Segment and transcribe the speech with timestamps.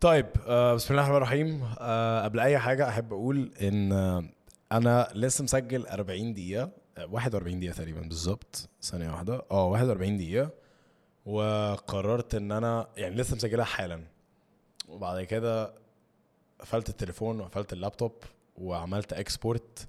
[0.00, 1.74] طيب آه بسم الله الرحمن الرحيم.
[1.78, 4.24] آه قبل أي حاجة أحب أقول إن آه
[4.72, 9.42] أنا لسه مسجل 40 دقيقة آه 41 دقيقة تقريبا بالظبط ثانية واحدة.
[9.50, 10.50] آه 41 دقيقة.
[11.26, 14.00] وقررت إن أنا يعني لسه مسجلها حالا.
[14.88, 15.74] وبعد كده
[16.60, 18.12] قفلت التليفون وقفلت اللابتوب
[18.56, 19.88] وعملت export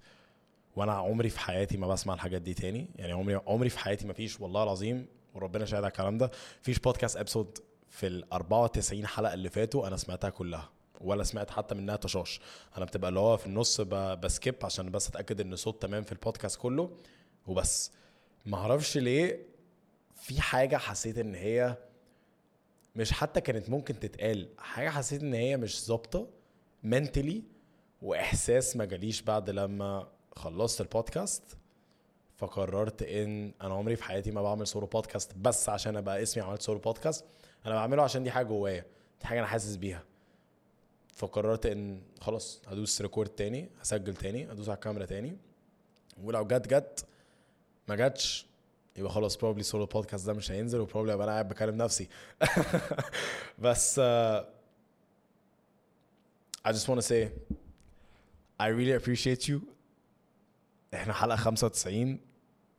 [0.75, 2.87] وأنا عمري في حياتي ما بسمع الحاجات دي تاني.
[2.95, 6.31] يعني عمري عمري في حياتي ما فيش والله العظيم وربنا شاهد على الكلام ده
[6.61, 7.57] فيش podcast episode
[7.91, 10.69] في ال 94 حلقة اللي فاتوا أنا سمعتها كلها
[11.01, 12.39] ولا سمعت حتى منها تشاش
[12.77, 16.11] أنا بتبقى اللي هو في النص ب skip عشان بس أتأكد إن الصوت تمام في
[16.11, 16.97] البودكاست كله
[17.47, 17.91] وبس.
[18.45, 19.45] ما أعرفش ليه
[20.15, 21.77] في حاجة حسيت إن هي
[22.95, 26.27] مش حتى كانت ممكن تتقال حاجة حسيت إن هي مش ظابطة
[26.83, 27.43] mentally
[28.01, 31.43] وإحساس ما جاليش بعد لما خلصت البودكاست
[32.37, 36.61] فقررت إن أنا عمري في حياتي ما بعمل solo podcast بس عشان أبقى اسمي عملت
[36.61, 37.25] solo podcast
[37.65, 38.85] أنا بعمله عشان دي حاجة جوايا
[39.21, 40.03] دي حاجة أنا حاسس بيها.
[41.15, 45.37] فقررت إن خلاص هدوس record تاني هسجل تاني هدوس على الكاميرا تاني.
[46.23, 47.05] ولو جت جت.
[47.87, 48.45] ما جاتش
[48.97, 52.07] يبقى خلاص probably solo podcast ده مش هينزل و probably ابقى أنا قاعد بكلم نفسي.
[53.59, 54.43] بس uh,
[56.67, 57.29] I just want to say
[58.59, 59.59] I really appreciate you.
[60.93, 62.19] إحنا حلقة 95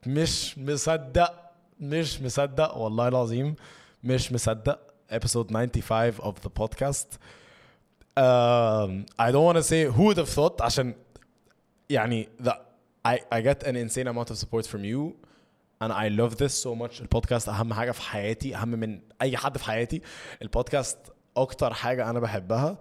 [0.07, 3.55] مش مصدق مش مصدق والله العظيم.
[4.05, 4.79] مش مصدق
[5.13, 7.19] episode 95 of the podcast.
[8.17, 10.95] Um, I don't want to say who would have thought عشان
[11.91, 12.53] يعني the,
[13.05, 15.15] I, I get an insane amount of support from you
[15.81, 17.01] and I love this so much.
[17.01, 20.03] البودكاست أهم حاجة في حياتي أهم من أي حد في حياتي.
[20.43, 20.99] البودكاست
[21.37, 22.79] أكتر حاجة أنا بحبها.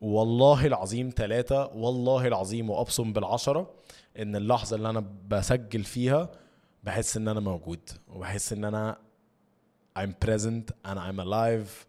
[0.00, 3.70] والله العظيم ثلاثة والله العظيم وأبصم بالعشرة
[4.18, 6.30] إن اللحظة اللي أنا بسجل فيها
[6.84, 8.96] بحس إن أنا موجود وبحس إن أنا
[9.96, 11.86] I'm present and I'm alive.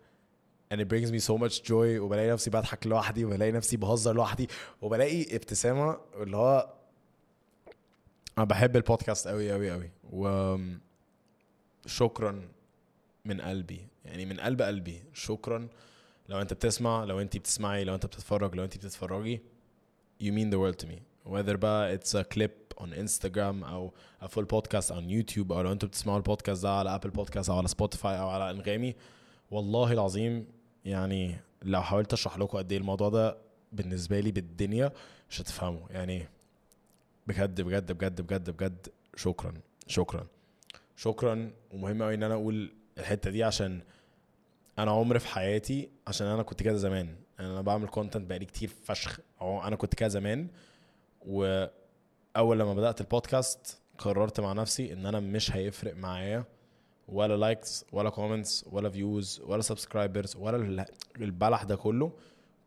[0.72, 2.00] And it brings me so much joy.
[2.00, 4.48] وبلاقي نفسي بضحك لوحدي وبلاقي نفسي بهزر لوحدي
[4.82, 6.74] وبلاقي ابتسامة اللي هو
[8.38, 9.90] أنا بحب البودكاست أوي أوي أوي.
[10.11, 10.58] و
[11.86, 12.42] شكرا
[13.26, 13.88] من قلبي.
[14.06, 15.04] يعني من قلب قلبي.
[15.14, 15.67] شكرا.
[16.30, 19.42] لو أنت بتسمع لو أنت بتسمعي لو أنت بتتفرج لو أنت بتتفرجي
[20.23, 21.00] you mean the world to me.
[21.26, 23.93] Whether بقى it's a clip on Instagram أو
[24.23, 27.67] full podcast on YouTube أو لو أنتوا بتسمعوا البودكاست ده على Apple Podcasts أو على
[27.67, 28.95] Spotify أو على Anghami
[29.52, 30.48] والله العظيم
[30.86, 33.37] يعني لو حاولت أشرح لكم قد إيه الموضوع ده
[33.71, 34.92] بالنسبة لي بالدنيا
[35.30, 36.27] مش هتفهموا يعني
[37.27, 39.54] بجد بجد بجد بجد بجد شكرا
[39.87, 40.27] شكرا
[40.95, 41.52] شكرا.
[41.73, 43.81] ومهم قوي إن أنا أقول الحتة دي عشان
[44.80, 47.15] أنا عمري في حياتي عشان أنا كنت كده زمان.
[47.39, 49.20] يعني أنا بعمل content بقالي كتير فشخ.
[49.42, 50.48] أنا كنت كده زمان.
[52.36, 56.43] واول لما بدأت البودكاست قررت مع نفسي إن أنا مش هيفرق معايا
[57.08, 60.86] ولا likes ولا comments ولا views ولا subscribers ولا ال-
[61.21, 62.11] البلح ده كله.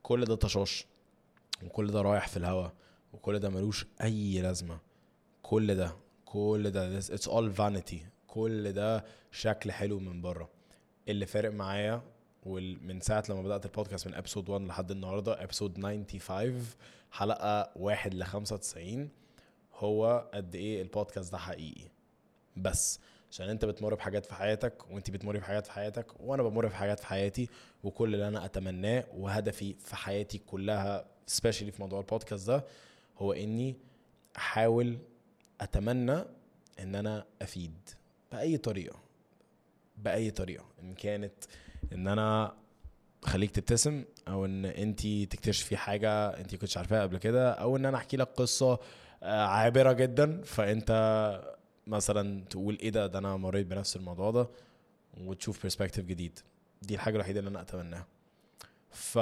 [0.03, 0.87] كل ده طشاش
[1.65, 2.69] وكل ده رايح في الهوا
[3.13, 4.79] وكل ده ملوش أي لازمة.
[5.43, 7.97] كل ده كل ده it's all vanity.
[8.27, 10.49] كل ده شكل حلو من بره.
[11.09, 12.03] اللي فارق معايا
[12.47, 16.65] ومن ساعة لما بدأت البودكاست من ابسود 1 لحد النهاردة ابسود 95
[17.13, 19.09] حلقة 1 ل 95
[19.85, 21.85] هو قد إيه البودكاست ده حقيقي.
[22.57, 23.01] بس
[23.31, 27.07] عشان أنت بتمر بحاجات في حياتك وأنت بتمر بحاجات في حياتك وأنا بمر بحاجات في
[27.07, 27.49] حياتي
[27.85, 32.65] وكل اللي أنا أتمناه وهدفي في حياتي كلها سبيشالي في موضوع البودكاست ده
[33.19, 33.77] هو إني
[34.37, 34.99] أحاول
[35.61, 36.25] أتمنى
[36.81, 37.75] إن أنا أفيد
[38.33, 38.99] بأي طريقة
[39.99, 40.65] بأي طريقة.
[40.83, 41.35] إن كانت
[41.93, 42.55] إن أنا
[43.23, 47.97] خليك تبتسم أو إن انت تكتشفي حاجة انت كنتش عارفاها قبل كده أو إن أنا
[47.97, 48.79] أحكي لك قصة
[49.25, 50.43] عابرة جدا.
[50.43, 50.91] فأنت
[51.87, 54.49] مثلا تقول إيه ده؟ ده أنا مريت بنفس الموضوع ده.
[55.21, 56.39] وتشوف perspective جديد.
[56.83, 58.07] دي الحاجة الوحيدة اللي أنا أتمناها.
[58.91, 59.19] ف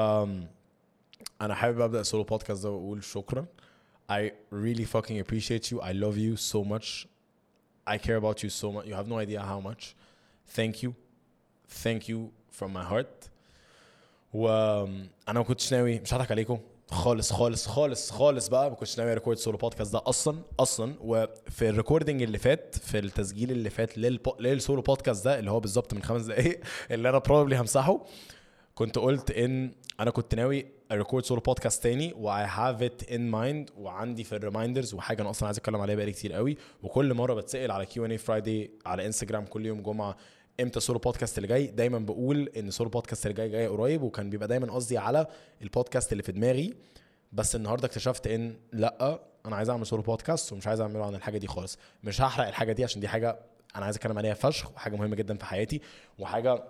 [1.41, 3.47] أنا حابب أبدأ ال solo podcast ده وأقول شكرا.
[4.13, 5.81] I really fucking appreciate you.
[5.81, 7.07] I love you so much.
[7.87, 8.87] I care about you so much.
[8.87, 9.95] You have no idea how much.
[10.57, 10.95] Thank you.
[11.85, 13.29] Thank you from my heart.
[14.33, 16.61] وأنا ما كنتش ناوي مش هضحك عليكم.
[16.91, 20.95] خالص خالص خالص خالص بقى ما كنتش ناوي record solo podcast ده أصلا أصلا.
[21.01, 24.37] وفي ال recording اللي فات في التسجيل اللي فات للبو...
[24.41, 28.05] لل solo podcast ده اللي هو بالظبط من خمس دقايق اللي أنا probably همسحه
[28.75, 33.33] كنت قلت إن أنا كنت ناوي record solo podcast تاني و I have it in
[33.33, 36.57] mind وعندي في ال reminders وحاجة أنا أصلا عايز أتكلم عليها بقالي كتير قوي.
[36.83, 40.17] وكل مرة بتسأل على Q&A Friday على انستجرام كل يوم جمعة
[40.61, 41.67] إمتى solo podcast اللي جاي.
[41.67, 45.27] دايما بقول إن solo podcast اللي جاي جاي قريب وكان بيبقى دايما قصدي على
[45.63, 46.75] البودكاست اللي في دماغي.
[47.33, 51.39] بس النهارده اكتشفت إن لأ أنا عايز أعمل solo podcast ومش عايز أعمله عن الحاجة
[51.39, 51.79] دي خالص.
[52.05, 53.39] مش هحرق الحاجة دي عشان دي حاجة
[53.77, 55.81] أنا عايز أتكلم عليها فشخ وحاجة مهمة جدا في حياتي.
[56.19, 56.65] وحاجة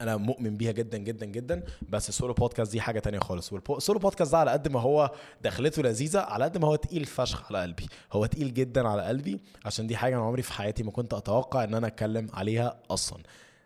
[0.00, 1.62] أنا مؤمن بيها جدا جدا جدا.
[1.88, 3.52] بس السولو بودكاست دي حاجة تانية خالص.
[3.52, 5.10] والسولو بودكاست ده على قد ما هو
[5.42, 7.88] دخلته لذيذة على قد ما هو تقيل فشخ على قلبي.
[8.12, 11.64] هو تقيل جدا على قلبي عشان دي حاجة أنا عمري في حياتي ما كنت أتوقع
[11.64, 13.18] إن أنا أتكلم عليها أصلا.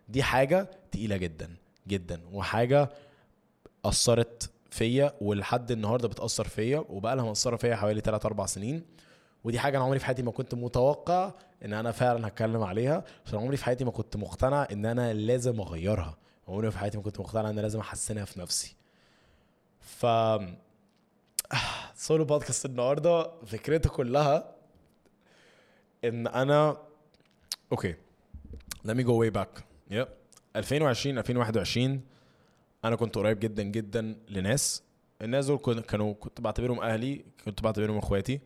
[0.09, 1.49] دي حاجة تقيلة جدا
[1.87, 2.21] جدا.
[2.31, 2.89] وحاجة
[3.85, 8.83] أثرت فيا ولحد النهارده بتأثر فيا وبقى لها مأثرة فيا حوالي 3 4 سنين.
[9.43, 11.31] ودي حاجة أنا عمري في حياتي ما كنت متوقع
[11.65, 13.03] إن أنا فعلا هتكلم عليها.
[13.25, 16.17] عشان عمري في حياتي ما كنت مقتنع إن أنا لازم أغيرها.
[16.47, 18.75] عمري في حياتي ما كنت مقتنع ان لازم أحسنها في نفسي.
[19.79, 20.05] ف
[21.95, 24.55] سولو بودكاست النهارده فكرته كلها
[26.03, 26.77] إن أنا
[27.71, 27.95] أوكي
[28.87, 29.61] let me go way back.
[29.91, 30.07] Yep.
[30.55, 32.01] 2020 2021
[32.85, 34.83] أنا كنت قريب جدا جدا لناس.
[35.21, 38.39] الناس دول كانوا كنت بعتبرهم أهلي كنت بعتبرهم إخواتي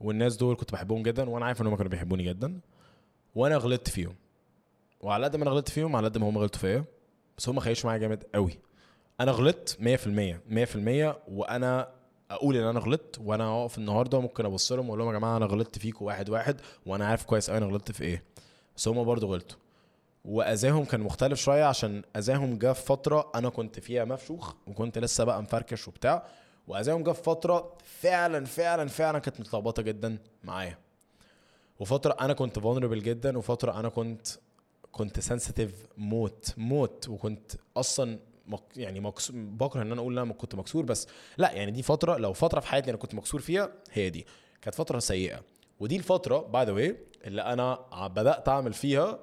[0.00, 2.60] والناس دول كنت بحبهم جدا وأنا عارف إن هم كانوا بيحبوني جدا
[3.34, 4.14] وأنا غلطت فيهم.
[5.00, 6.84] وعلى قد ما أنا غلطت فيهم على قد ما هم غلطوا فيا
[7.38, 8.58] بس هم خيشوا معايا جامد قوي.
[9.20, 11.88] أنا غلطت 100% 100% وأنا
[12.30, 15.46] أقول إن أنا غلطت وأنا اقف النهارده ممكن أبص لهم وأقول لهم يا جماعة أنا
[15.46, 18.22] غلطت فيكم واحد واحد وأنا عارف كويس قوي أنا غلطت في إيه.
[18.76, 19.58] بس هم برضه غلطوا.
[20.24, 25.24] وأذاهم كان مختلف شوية عشان أذاهم جه في فترة أنا كنت فيها مفشوخ وكنت لسه
[25.24, 26.26] بقى مفركش وبتاع.
[26.68, 30.78] وأذاهم جه في فترة فعلا فعلا فعلا كانت متلخبطة جدا معايا.
[31.80, 34.26] وفترة أنا كنت vulnerable جدا وفترة أنا كنت
[34.92, 38.18] كنت sensitive موت موت وكنت أصلا
[38.76, 41.06] يعني مكسور بكره إن أنا أقول إن أنا كنت مكسور بس
[41.38, 44.26] لأ يعني دي فترة لو فترة في حياتي أنا كنت مكسور فيها هي دي.
[44.62, 45.40] كانت فترة سيئة.
[45.80, 49.18] ودي الفترة by the way اللي أنا بدأت أعمل فيها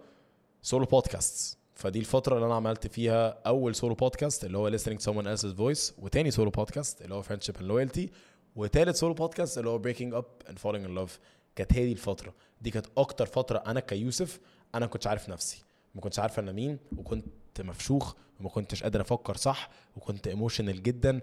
[0.61, 5.03] solo podcast فدي الفترة اللي أنا عملت فيها أول solo podcast اللي هو listening to
[5.05, 8.07] someone else's voice وتاني solo podcast اللي هو friendship and loyalty
[8.55, 11.11] وتالت solo podcast اللي هو breaking up and falling in love
[11.55, 12.33] كانت هي دي الفترة.
[12.61, 14.39] دي كانت أكتر فترة أنا كيوسف
[14.73, 15.63] ما كنتش عارف نفسي.
[15.95, 17.25] ما كنتش عارف أنا مين وكنت
[17.59, 21.21] مفشوخ وما كنتش قادر أفكر صح وكنت emotional جدا.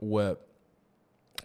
[0.00, 0.34] و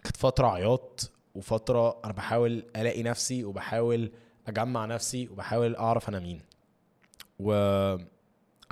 [0.02, 4.12] كانت فترة عياط وفترة أنا بحاول ألاقي نفسي وبحاول
[4.46, 6.40] أجمع نفسي وبحاول أعرف أنا مين.
[7.38, 7.96] و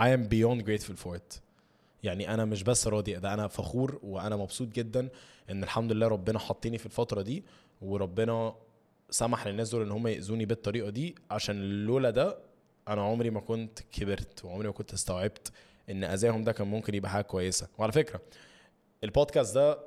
[0.00, 1.40] I am beyond grateful for it.
[2.02, 5.08] يعني أنا مش بس راضي ده أنا فخور وأنا مبسوط جدا
[5.50, 7.44] إن الحمد لله ربنا حطني في الفترة دي
[7.82, 8.54] وربنا
[9.10, 12.38] سمح للناس دول إن هم يأذوني بالطريقة دي عشان لولا ده
[12.88, 15.52] أنا عمري ما كنت كبرت وعمري ما كنت استوعبت
[15.90, 17.68] إن اذاهم ده كان ممكن يبقى حاجة كويسة.
[17.78, 18.20] وعلى فكرة
[19.04, 19.78] البودكاست ده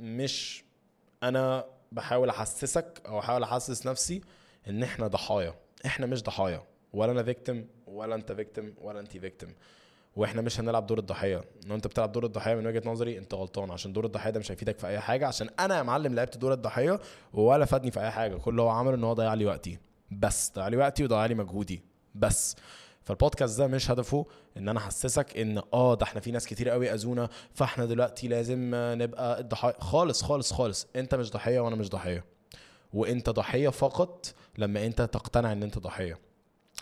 [0.00, 0.64] مش
[1.22, 4.20] أنا بحاول أحسسك أو أحاول أحسس نفسي
[4.68, 5.54] إن إحنا ضحايا.
[5.86, 6.62] إحنا مش ضحايا.
[6.92, 9.48] ولا أنا فيكتم ولا أنت فيكتم ولا انت فيكتم
[10.16, 11.44] وإحنا مش هنلعب دور الضحية.
[11.66, 14.52] لو انت بتلعب دور الضحية من وجهة نظري انت غلطان عشان دور الضحية ده مش
[14.52, 15.26] هيفيدك في أي حاجة.
[15.26, 17.00] عشان أنا يا معلم لعبت دور الضحية
[17.32, 18.36] ولا فادني في أي حاجة.
[18.36, 19.78] كل اللي هو عمله إن هو ضيع لي وقتي.
[20.10, 21.82] بس ضيع لي وقتي وضيع لي مجهودي.
[22.14, 22.56] بس.
[23.02, 24.26] فالبودكاست ده مش هدفه
[24.56, 28.70] إن أنا أحسسك إن آه ده إحنا في ناس كتير قوي أذونا فإحنا دلوقتي لازم
[28.74, 30.86] نبقى الضحايا خالص خالص خالص.
[30.96, 32.24] أنت مش ضحية وأنا مش ضحية.
[32.92, 36.18] وأنت ضحية فقط لما أنت تقتنع إن أنت ضحية.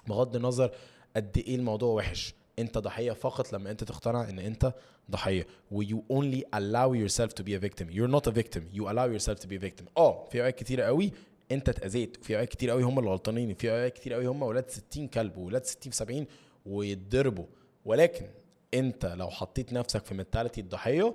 [0.06, 0.70] بغض النظر
[1.16, 2.34] قد إيه الموضوع وحش.
[2.62, 4.72] انت ضحية فقط لما انت تقتنع ان انت
[5.10, 5.46] ضحية.
[5.70, 7.86] و you only allow yourself to be a victim?
[7.90, 8.62] You're not a victim.
[8.74, 9.84] You allow yourself to be a victim.
[9.96, 11.12] آه في اوقات كتيره قوي
[11.52, 12.18] انت اتأذيت.
[12.20, 13.50] وفي اوقات كتير قوي هم اللي غلطانين.
[13.52, 16.26] وفي اوقات كتير قوي هم ولاد 60 كلب وولاد 60 في 70
[16.66, 17.46] ويتضربوا.
[17.84, 18.26] ولكن
[18.74, 21.14] انت لو حطيت نفسك في منتاليتي الضحية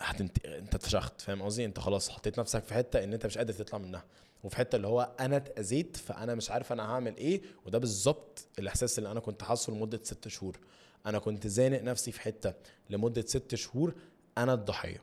[0.00, 0.46] هتنت...
[0.46, 1.20] انت اتفشخت.
[1.20, 4.04] فاهم قصدي؟ انت خلاص حطيت نفسك في حتة ان انت مش قادر تطلع منها.
[4.44, 8.98] وفي حتة اللي هو أنا اتأذيت فأنا مش عارف أنا هعمل إيه وده بالظبط الإحساس
[8.98, 10.58] اللي أنا كنت حاسه لمدة ست شهور.
[11.06, 12.54] أنا كنت زانق نفسي في حتة
[12.90, 13.94] لمدة ست شهور
[14.38, 15.02] أنا الضحية.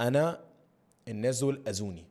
[0.00, 0.40] أنا
[1.08, 2.04] الناس دول أذوني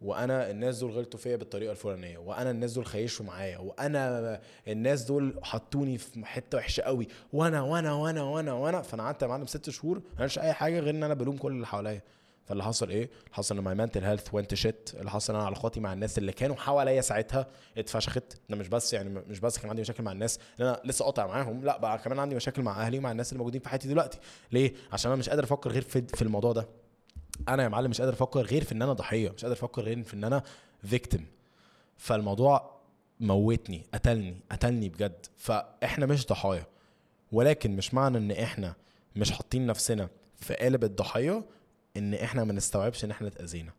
[0.00, 5.40] وأنا الناس دول غلطوا فيا بالطريقة الفلانية وأنا الناس دول خيشوا معايا وأنا الناس دول
[5.42, 7.08] حطوني في حتة وحشة قوي.
[7.32, 10.94] وأنا وأنا وأنا وأنا وأنا فأنا قعدت يا معلم ست شهور ما أي حاجة غير
[10.94, 12.02] إن أنا بلوم كل اللي حواليا.
[12.48, 15.46] فاللي حصل إيه؟ اللي حصل إن my mental health went shit اللي حصل إن أنا
[15.46, 17.46] علاقاتي مع الناس اللي كانوا حواليا ساعتها
[17.78, 18.38] اتفشخت.
[18.50, 21.26] أنا مش بس يعني مش بس كان عندي مشاكل مع الناس اللي أنا لسه قاطع
[21.26, 21.64] معاهم.
[21.64, 24.18] لا بقى كمان عندي مشاكل مع أهلي ومع الناس اللي موجودين في حياتي دلوقتي.
[24.52, 26.68] ليه؟ عشان أنا مش قادر أفكر غير في في الموضوع ده.
[27.48, 29.30] أنا يا معلم مش قادر أفكر غير في إن أنا ضحية.
[29.30, 30.42] مش قادر أفكر غير في إن أنا
[30.84, 31.26] victim
[31.96, 32.78] فالموضوع
[33.20, 35.26] موتني قتلني قتلني بجد.
[35.36, 36.66] فإحنا مش ضحايا.
[37.32, 38.74] ولكن مش معنى إن إحنا
[39.16, 41.44] مش حاطين نفسنا في قالب الضحية.
[41.98, 43.72] إن إحنا ما نستوعبش إن إحنا اتاذينا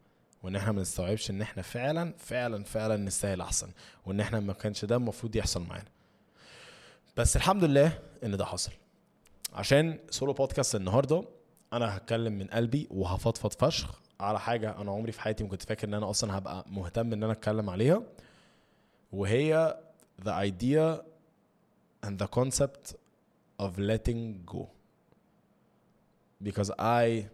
[0.43, 3.69] وإن إحنا ما نستوعبش إن إحنا فعلا فعلا فعلا نستاهل أحسن
[4.05, 5.89] وإن إحنا ما كانش ده المفروض يحصل معانا.
[7.17, 8.71] بس الحمد لله إن ده حصل.
[9.53, 11.23] عشان سولو بودكاست النهارده
[11.73, 15.87] أنا هتكلم من قلبي وهفضفض فشخ على حاجة أنا عمري في حياتي ما كنت فاكر
[15.87, 18.03] إن أنا أصلا هبقى مهتم إن أنا أتكلم عليها
[19.11, 19.77] وهي
[20.21, 21.01] the idea
[22.05, 22.93] and the concept
[23.59, 24.67] of letting go.
[26.43, 27.25] Because I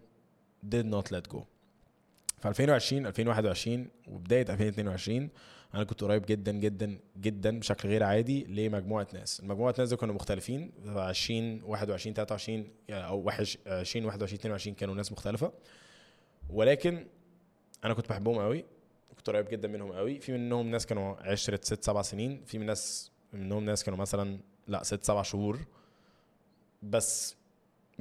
[0.70, 1.40] did not let go.
[2.42, 5.30] في 2020 2021 وبداية 2022
[5.74, 9.40] أنا كنت قريب جدا جدا جدا بشكل غير عادي لمجموعة ناس.
[9.40, 10.72] المجموعة ناس دول كانوا مختلفين.
[10.86, 15.52] 20 21 23 أو 20 21 22 كانوا ناس مختلفة.
[16.50, 17.08] ولكن
[17.84, 18.66] أنا كنت بحبهم قوي
[19.18, 22.44] كنت قريب جدا منهم قوي في منهم ناس كانوا عشرة ست سبع سنين.
[22.46, 25.60] في من ناس منهم ناس كانوا مثلا لا ست سبع شهور.
[26.84, 27.36] بس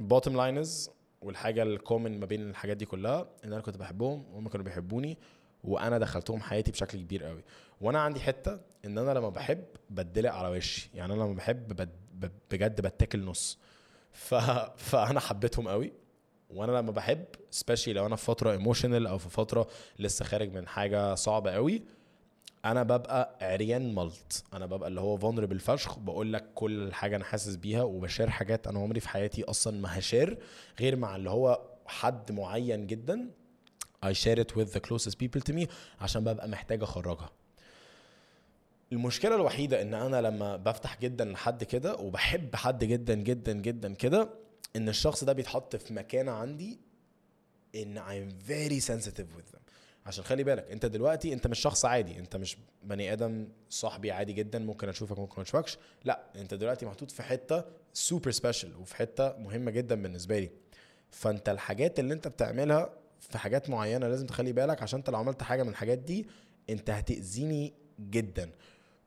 [0.01, 0.89] bottom line is
[1.25, 5.17] والحاجة ال common ما بين الحاجات دي كلها إن أنا كنت بحبهم وهم كانوا بيحبوني
[5.63, 7.43] وأنا دخلتهم حياتي بشكل كبير قوي.
[7.81, 10.89] وأنا عندي حتة إن أنا لما بحب بدلق على وشي.
[10.93, 11.87] يعني أنا لما بحب.
[12.51, 13.57] بجد بتاكل نص.
[14.11, 14.35] ف...
[14.77, 15.93] فأنا حبيتهم قوي.
[16.49, 19.67] وأنا لما بحب specially لو أنا في فترة emotional أو في فترة
[19.99, 21.83] لسه خارج من حاجة صعبة قوي
[22.65, 24.43] أنا ببقى عريان ملط.
[24.53, 28.67] أنا ببقى اللي هو فولنربل فشخ بقول لك كل حاجة أنا حاسس بيها وبشير حاجات
[28.67, 30.37] أنا عمري في حياتي أصلا ما هشير
[30.79, 33.29] غير مع اللي هو حد معين جدا.
[34.05, 35.67] I share it with the closest people to me
[36.01, 37.29] عشان ببقى محتاج اخرجها.
[38.91, 44.29] المشكلة الوحيدة إن أنا لما بفتح جدا لحد كده وبحب حد جدا جدا جدا كده
[44.75, 46.79] إن الشخص ده بيتحط في مكانة عندي
[47.75, 49.64] إن I'm very sensitive with them.
[50.05, 54.33] عشان خلي بالك انت دلوقتي انت مش شخص عادي انت مش بني آدم صاحبي عادي
[54.33, 55.77] جدا ممكن أشوفك ممكن أشوفكش.
[56.03, 60.49] لا انت دلوقتي محطوط في حتة super special وفي حتة مهمة جدا بالنسبة لي.
[61.11, 65.43] فانت الحاجات اللي انت بتعملها في حاجات معينة لازم تخلي بالك عشان انت لو عملت
[65.43, 66.27] حاجة من الحاجات دي
[66.69, 68.49] انت هتأذيني جدا.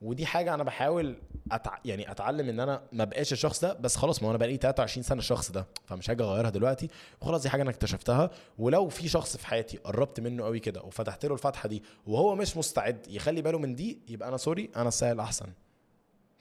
[0.01, 1.15] ودي حاجة أنا بحاول
[1.51, 1.77] أتع...
[1.85, 5.19] يعني أتعلم إن أنا ما بقاش الشخص ده بس خلاص ما أنا بقالي 23 سنة
[5.19, 6.87] الشخص ده فمش هاجي أغيرها دلوقتي.
[7.21, 8.29] وخلاص دي حاجة أنا اكتشفتها.
[8.59, 12.57] ولو في شخص في حياتي قربت منه قوي كده وفتحت له الفتحة دي وهو مش
[12.57, 15.45] مستعد يخلي باله من دي يبقى أنا sorry أنا السهل أحسن.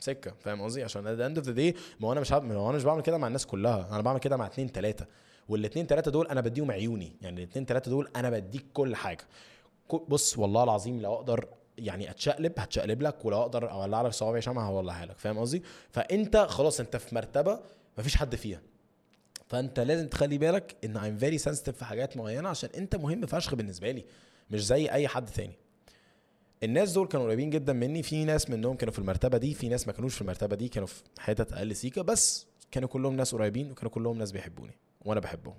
[0.00, 2.68] سكة فاهم قصدي؟ عشان at end of the day ما هو أنا مش ما هو
[2.68, 3.88] أنا مش بعمل كده مع الناس كلها.
[3.90, 5.06] أنا بعمل كده مع اتنين تلاتة.
[5.48, 7.12] والاثنين ثلاثة دول أنا بديهم عيوني.
[7.22, 9.24] يعني الاثنين ثلاثة دول أنا بديك كل حاجة.
[10.08, 11.48] بص والله العظيم لو أقدر
[11.78, 16.36] يعني اتشقلب هتشقلب لك ولو أقدر اولع لك صوابعي شمعة هولعها لك فاهم قصدي؟ فانت
[16.36, 17.60] خلاص انت في مرتبة
[17.98, 18.60] مفيش حد فيها.
[19.48, 23.54] فانت لازم تخلي بالك ان I'm very sensitive في حاجات معينة عشان انت مهم فشخ
[23.54, 24.04] بالنسبة لي
[24.50, 25.56] مش زي اي حد تاني.
[26.62, 29.86] الناس دول كانوا قريبين جدا مني في ناس منهم كانوا في المرتبة دي في ناس
[29.86, 33.70] ما كانوش في المرتبة دي كانوا في حتت أقل سيكة بس كانوا كلهم ناس قريبين
[33.70, 35.56] وكانوا كلهم ناس بيحبوني وأنا بحبهم.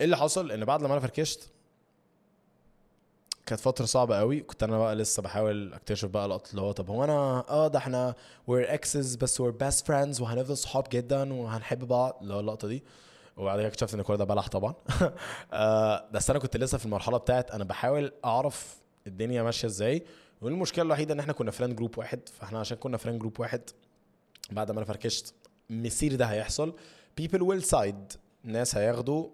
[0.00, 1.50] إيه اللي حصل؟ إن بعد لما أنا فركشت
[3.46, 4.40] كانت فترة صعبة قوي.
[4.40, 7.78] كنت أنا بقى لسه بحاول أكتشف بقى لقطة اللي هو طب هو أنا آه ده
[7.78, 8.14] إحنا
[8.46, 12.84] we're exes بس we're best friends وهنفضل صحاب جدا وهنحب بعض اللي هو اللقطة دي.
[13.36, 14.74] وبعد كده اكتشفت إن كل ده بلح طبعا.
[15.52, 18.76] آه بس أنا كنت لسه في المرحلة بتاعت أنا بحاول أعرف
[19.06, 20.04] الدنيا ماشية إزاي.
[20.40, 22.20] والمشكلة الوحيدة إن إحنا كنا friend group واحد.
[22.28, 23.60] فإحنا عشان كنا friend group واحد
[24.50, 25.34] بعد ما أنا فركشت
[25.70, 26.74] مسير ده هيحصل.
[27.20, 28.16] People will side.
[28.44, 29.28] ناس هياخدوا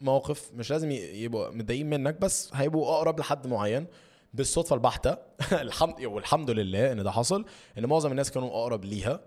[0.00, 3.86] موقف مش لازم يبقوا متضايقين منك بس هيبقوا أقرب لحد معين
[4.34, 5.16] بالصدفة البحتة.
[5.52, 7.44] الحمد والحمد لله إن ده حصل
[7.78, 9.20] إن معظم الناس كانوا أقرب ليها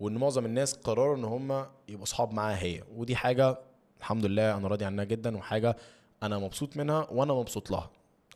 [0.00, 2.82] وإن معظم الناس قرروا إن هم يبقوا أصحاب معاها هي.
[2.94, 3.58] ودي حاجة
[3.98, 5.76] الحمد لله أنا راضي عنها جدا وحاجة
[6.22, 7.90] أنا مبسوط منها وأنا مبسوط لها.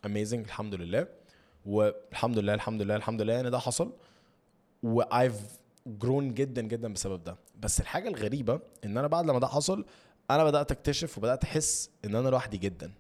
[0.07, 1.07] amazing الحمد لله.
[1.67, 3.93] والحمد لله الحمد لله الحمد لله إن ده حصل.
[4.83, 5.41] و I've
[5.87, 7.37] grown جدا جدا بسبب ده.
[7.61, 9.85] بس الحاجة الغريبة إن أنا بعد لما ده حصل
[10.31, 12.93] أنا بدأت أكتشف وبدأت أحس إن أنا لوحدي جدا.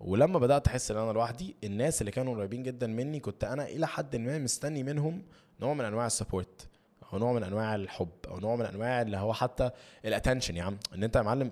[0.00, 3.86] ولما بدأت أحس إن أنا لوحدي الناس اللي كانوا قريبين جدا مني كنت أنا إلى
[3.86, 5.22] حد ما مستني منهم
[5.60, 6.68] نوع من أنواع ال support
[7.12, 9.70] أو نوع من أنواع الحب أو نوع من أنواع اللي هو حتى
[10.04, 10.78] ال attention يا عم.
[10.94, 11.50] إن أنت يا معلم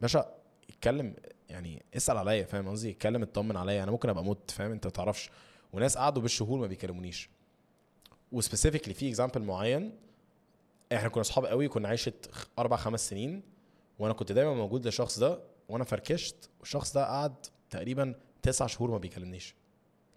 [0.00, 0.34] باشا
[0.70, 1.14] اتكلم
[1.48, 4.92] يعني اسأل عليا فاهم قصدي؟ اتكلم اطمن عليا أنا ممكن أبقى مت فاهم؟ أنت ما
[4.92, 5.30] تعرفش.
[5.72, 7.30] وناس قعدوا بالشهور ما بيكلمونيش.
[8.32, 9.92] و specifically في example معين
[10.92, 12.12] إحنا كنا أصحاب قوي كنا عايشين
[12.58, 13.53] أربع خمس سنين.
[13.98, 17.34] وأنا كنت دايما موجود للشخص ده وأنا فركشت والشخص ده قعد
[17.70, 19.54] تقريبا تسع شهور ما بيكلمنيش.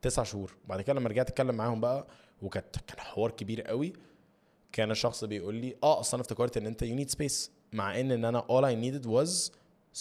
[0.02, 0.56] تسع شهور.
[0.66, 2.08] وبعد كده لما رجعت اتكلم معاهم بقى
[2.42, 3.94] وكانت كان حوار كبير قوي.
[4.72, 8.12] كان الشخص بيقول لي آه اصل أنا افتكرت إن أنت you need space مع إن
[8.12, 9.52] إن أنا all I needed was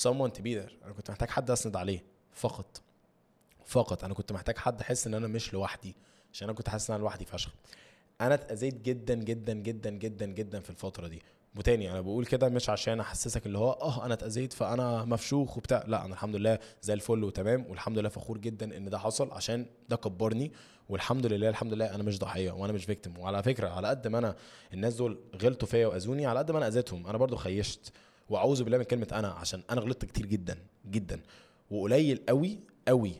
[0.02, 0.84] someone to be there.
[0.84, 2.04] أنا كنت محتاج حد أسند عليه.
[2.32, 2.82] فقط.
[3.64, 4.04] فقط.
[4.04, 5.96] أنا كنت محتاج حد أحس إن أنا مش لوحدي.
[6.32, 7.54] عشان أنا كنت حاسس إن أنا لوحدي فشخ.
[8.20, 11.22] أنا اتأذيت جدا جدا جدا جدا جدا في الفترة دي.
[11.56, 15.84] وتاني أنا بقول كده مش عشان أحسسك اللي هو آه أنا اتأذيت فأنا مفشوخ وبتاع.
[15.86, 19.66] لا أنا الحمد لله زي الفل وتمام والحمد لله فخور جدا إن ده حصل عشان
[19.88, 20.52] ده كبرني.
[20.88, 24.18] والحمد لله الحمد لله أنا مش ضحية وأنا مش فيكتم وعلى فكرة على قد ما
[24.18, 24.36] أنا
[24.74, 27.92] الناس دول غلطوا فيا وأذوني على قد ما أنا أذيتهم أنا برضو خيشت.
[28.28, 30.58] وأعوذ بالله من كلمة أنا عشان أنا غلطت كتير جدا
[30.90, 31.20] جدا.
[31.70, 32.58] وقليل قوي
[32.88, 33.12] قوي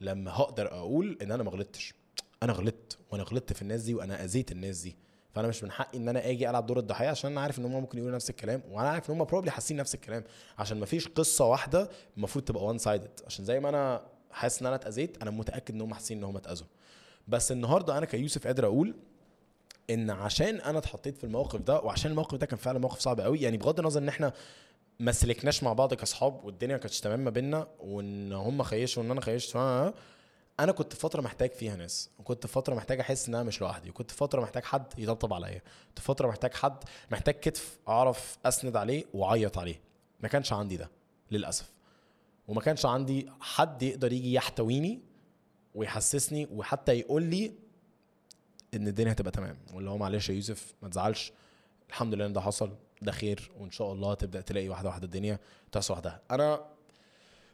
[0.00, 1.94] لما هقدر أقول إن أنا ما غلطتش.
[2.42, 4.96] أنا غلطت وأنا غلطت في الناس دي وأنا أذيت الناس دي.
[5.34, 7.72] فأنا مش من حقي إن أنا آجي ألعب دور الضحية عشان أنا عارف إن هم
[7.72, 10.24] ممكن يقولوا نفس الكلام وأنا عارف إن هم probably حاسين نفس الكلام
[10.58, 14.76] عشان مفيش قصة واحدة المفروض تبقى one sided عشان زي ما أنا حاسس إن أنا
[14.76, 16.66] اتأذيت أنا متأكد إن هم حاسين إن هم اتأذوا.
[17.28, 18.94] بس النهارده أنا كيوسف قادر أقول
[19.90, 23.40] إن عشان أنا اتحطيت في الموقف ده وعشان الموقف ده كان فعلا موقف صعب قوي
[23.40, 24.32] يعني بغض النظر إن إحنا
[25.00, 29.20] ما سلكناش مع بعض كأصحاب والدنيا كانتش تمام ما بينا وإن هم خيشوا وإن أنا
[29.20, 29.56] خيشت
[30.60, 34.10] أنا كنت فترة محتاج فيها ناس وكنت فترة محتاج أحس إن أنا مش لوحدي وكنت
[34.10, 39.58] فترة محتاج حد يطبطب عليا كنت فترة محتاج حد محتاج كتف أعرف أسند عليه وأعيط
[39.58, 39.80] عليه.
[40.20, 40.90] ما كانش عندي ده
[41.30, 41.70] للأسف.
[42.48, 45.00] وما كانش عندي حد يقدر يجي يحتويني
[45.74, 47.52] ويحسسني وحتى يقول لي
[48.74, 49.58] إن الدنيا هتبقى تمام.
[49.74, 51.32] واللي هو معلش يا يوسف ما تزعلش.
[51.88, 55.38] الحمد لله إن ده حصل ده خير وإن شاء الله تبدأ تلاقي واحدة واحدة الدنيا
[55.72, 56.66] تحصل وحدها أنا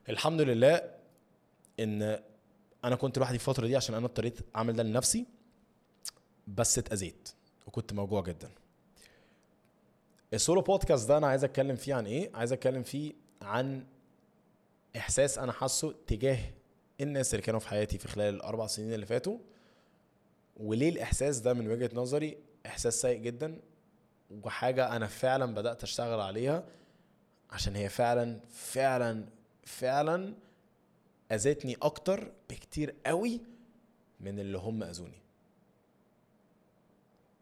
[0.08, 0.90] الحمد لله
[1.80, 2.20] إن
[2.86, 5.26] أنا كنت لوحدي الفترة دي عشان أنا اضطريت أعمل ده لنفسي
[6.48, 7.28] بس اتأذيت
[7.66, 8.50] وكنت موجوع جدا.
[10.34, 13.12] السولو بودكاست ده أنا عايز أتكلم فيه عن إيه؟ عايز أتكلم فيه
[13.42, 13.86] عن
[14.96, 16.38] إحساس أنا حاسه تجاه
[17.00, 19.38] الناس اللي كانوا في حياتي في خلال الأربع سنين اللي فاتوا
[20.56, 23.60] وليه الإحساس ده من وجهة نظري إحساس سيء جدا
[24.42, 26.64] وحاجة أنا فعلا بدأت أشتغل عليها
[27.50, 29.24] عشان هي فعلا فعلا
[29.64, 30.34] فعلا
[31.32, 33.40] أذتني أكتر بكتير قوي
[34.20, 35.20] من اللي هم أذوني.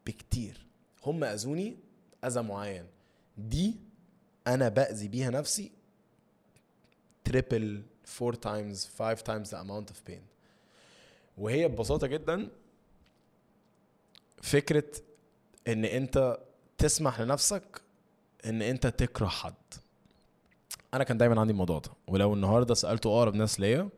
[0.07, 0.65] بكتير.
[1.03, 1.77] هم أذوني
[2.23, 2.87] أذى معين.
[3.37, 3.75] دي
[4.47, 5.71] أنا بأذي بيها نفسي
[7.23, 10.21] triple four times five times the amount of pain
[11.37, 12.49] وهي ببساطة جدا
[14.41, 14.91] فكرة
[15.67, 16.37] إن أنت
[16.77, 17.81] تسمح لنفسك
[18.45, 19.53] إن أنت تكره حد.
[20.95, 21.89] أنا كان دايما عندي الموضوع ده.
[22.07, 23.89] ولو النهارده سألته أقرب ناس ليا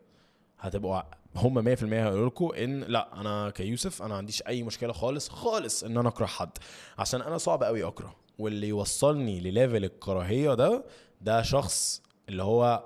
[0.60, 1.02] هتبقوا
[1.36, 5.84] هم 100% هيقولوا لكم إن لأ أنا كيوسف أنا ما عنديش أي مشكلة خالص خالص
[5.84, 6.50] إن أنا أكره حد.
[6.98, 8.16] عشان أنا صعب قوي أكره.
[8.40, 10.84] واللي يوصلني لليفل الكراهية ده
[11.22, 12.84] ده شخص اللي هو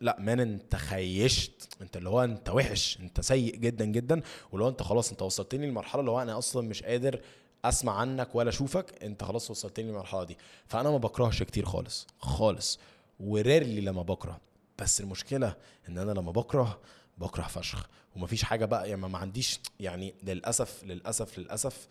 [0.00, 4.22] لأ man انت خيشت أنت اللي هو أنت وحش أنت سيء جدا جدا.
[4.52, 7.20] ولو أنت خلاص أنت وصلتني للمرحله اللي هو أنا أصلا مش قادر
[7.64, 9.02] أسمع عنك ولا أشوفك.
[9.02, 10.38] أنت خلاص وصلتني للمرحلة دي.
[10.66, 12.78] فأنا ما بكرهش كتير خالص خالص.
[13.20, 14.40] و rarely لما بكره.
[14.78, 15.56] بس المشكلة
[15.88, 16.80] إن أنا لما بكره
[17.18, 17.88] بكره فشخ.
[18.16, 21.88] ومفيش حاجة بقى يعني ما عنديش يعني للأسف للأسف للأسف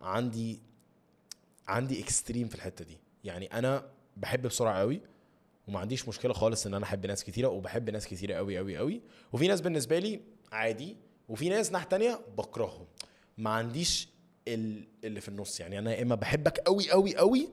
[0.00, 0.60] عندي
[1.68, 2.98] عندي extreme في الحتة دي.
[3.24, 5.00] يعني أنا بحب بسرعة قوي
[5.68, 9.00] وما عنديش مشكلة خالص إن أنا أحب ناس كتيرة وبحب ناس كتيرة قوي قوي قوي.
[9.32, 10.20] وفي ناس بالنسبة لي
[10.52, 10.96] عادي
[11.28, 12.86] وفي ناس ناحية تانية بكرههم.
[13.38, 14.08] ما عنديش
[14.48, 15.60] اللي في النص.
[15.60, 17.48] يعني أنا يا إما بحبك قوي قوي قوي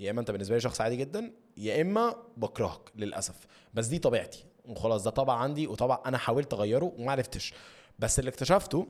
[0.00, 3.46] يا إما أنت بالنسبة لي شخص عادي جدا يا إما بكرهك للأسف.
[3.74, 4.44] بس دي طبيعتي.
[4.64, 7.54] وخلاص ده طبع عندي وطبعا أنا حاولت أغيره وما عرفتش.
[7.98, 8.86] بس اللي اكتشفته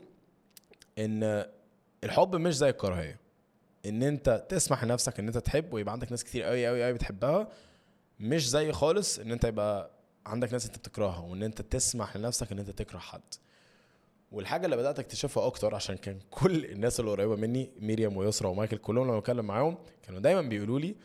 [0.98, 1.44] إن
[2.04, 3.20] الحب مش زي الكراهية.
[3.86, 7.48] إن أنت تسمح لنفسك إن أنت تحب ويبقى عندك ناس كتير قوي قوي قوي بتحبها
[8.20, 9.90] مش زي خالص إن أنت يبقى
[10.26, 13.34] عندك ناس أنت بتكرهها وإن أنت تسمح لنفسك إن أنت تكره حد.
[14.32, 18.76] والحاجة اللي بدأت أكتشفها أكتر عشان كان كل الناس اللي قريبة مني ميريام ويسرا ومايكل
[18.76, 20.96] كلهم لما بتكلم معاهم كانوا دايما بيقولوا لي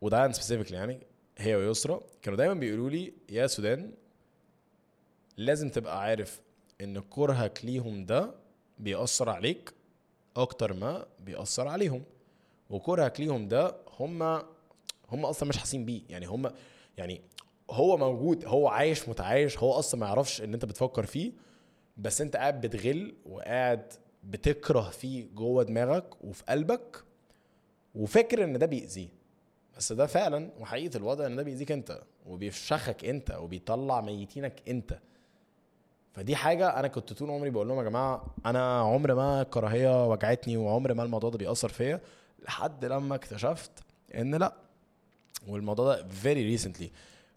[0.00, 1.00] وده specifically يعني
[1.38, 3.92] هي ويسرا كانوا دايما بيقولوا لي يا سودان
[5.36, 6.40] لازم تبقى عارف
[6.80, 8.34] إن كرهك ليهم ده
[8.78, 9.72] بيأثر عليك
[10.36, 12.02] أكتر ما بيأثر عليهم
[12.70, 14.22] وكرهك ليهم ده هم
[15.08, 16.50] هم أصلا مش حاسين بيه يعني هم
[16.98, 17.20] يعني
[17.70, 21.32] هو موجود هو عايش متعايش هو أصلا ما يعرفش إن أنت بتفكر فيه
[21.96, 23.92] بس انت قاعد بتغل وقاعد
[24.24, 27.04] بتكره فيه جوه دماغك وفي قلبك
[27.94, 29.08] وفاكر ان ده بيأذيه.
[29.76, 34.98] بس ده فعلا وحقيقة الوضع ان ده بيأذيك انت وبيفشخك انت وبيطلع ميتينك انت.
[36.12, 40.56] فدي حاجة أنا كنت طول عمري بقول لهم يا جماعة أنا عمر ما الكراهية وجعتني
[40.56, 42.00] وعمر ما الموضوع ده بيأثر فيا
[42.44, 43.70] لحد لما اكتشفت
[44.14, 44.54] إن لأ
[45.48, 46.86] والموضوع ده very recently.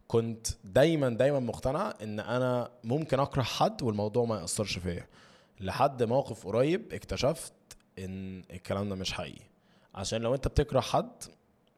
[0.08, 5.08] كنت دايما دايما مقتنع إن أنا ممكن أكره حد والموضوع ما يأثرش فيا.
[5.60, 7.54] لحد موقف قريب اكتشفت
[8.00, 9.46] إن الكلام ده مش حقيقي.
[9.96, 11.12] عشان لو أنت بتكره حد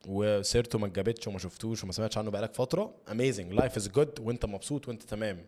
[0.08, 4.46] وسيرته ما اتجابتش وما شفتوش وما سمعتش عنه بقالك فترة amazing life is good وأنت
[4.46, 5.46] مبسوط وأنت تمام.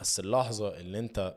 [0.00, 1.34] بس اللحظة اللي أنت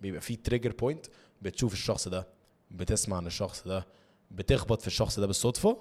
[0.00, 1.06] بيبقى فيه trigger point
[1.42, 2.26] بتشوف الشخص ده
[2.70, 3.86] بتسمع عن الشخص ده
[4.30, 5.76] بتخبط في الشخص ده بالصدفة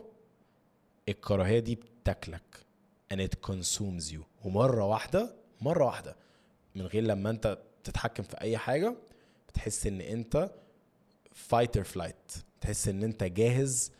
[1.09, 2.65] الكراهية دي بتاكلك.
[3.11, 4.21] And it consumes you.
[4.45, 6.15] ومرة واحدة مرة واحدة.
[6.75, 8.95] من غير لما انت تتحكم في أي حاجة
[9.47, 10.51] بتحس إن أنت
[11.33, 13.91] fight or flight تحس إن أنت جاهز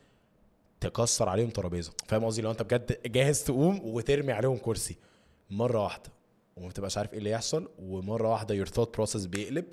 [0.80, 1.94] تكسر عليهم ترابيزة.
[2.08, 4.96] فاهم قصدي؟ لو أنت بجد جاهز تقوم وترمي عليهم كرسي.
[5.50, 6.10] مرة واحدة.
[6.58, 7.70] وما تبقاش عارف إيه اللي يحصل.
[7.80, 9.66] ومرة واحدة your thought process بيقلب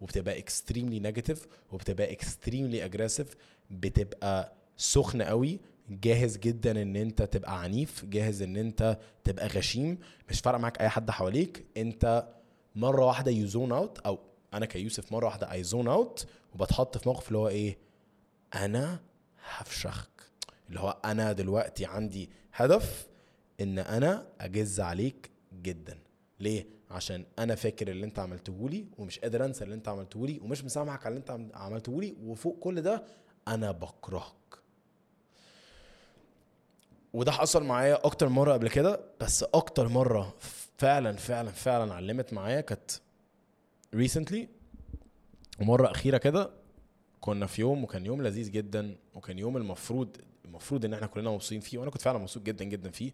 [0.00, 3.36] وبتبقى extremely negative وبتبقى extremely aggressive
[3.70, 5.60] بتبقى سخن قوي.
[5.88, 9.98] جاهز جدا إن أنت تبقى عنيف جاهز إن أنت تبقى غشيم.
[10.30, 11.64] مش فارق معاك أي حد حواليك.
[11.76, 12.28] أنت
[12.76, 14.18] مرة واحدة you zone out أو
[14.54, 17.78] أنا كيوسف مرة واحدة I zone out وبتحط في موقف اللي هو إيه؟
[18.54, 19.00] أنا
[19.48, 20.08] هفشخك.
[20.68, 23.06] اللي هو أنا دلوقتي عندي هدف
[23.60, 25.30] إن أنا أجز عليك
[25.62, 25.98] جدا.
[26.40, 30.38] ليه؟ عشان أنا فاكر اللي أنت عملته لي ومش قادر أنسى اللي أنت عملته لي
[30.42, 33.04] ومش مسامحك على اللي أنت عملته لي وفوق كل ده
[33.48, 34.34] أنا بكرهك.
[37.14, 40.34] وده حصل معايا أكتر مرة قبل كده بس أكتر مرة
[40.78, 42.90] فعلا فعلا فعلا علمت معايا كانت
[43.94, 44.48] ريسنتلي
[45.60, 46.50] ومرة أخيرة كده
[47.20, 51.60] كنا في يوم وكان يوم لذيذ جدا وكان يوم المفروض المفروض إن إحنا كلنا مبسوطين
[51.60, 53.12] فيه وأنا كنت فعلا مبسوط جدا جدا فيه.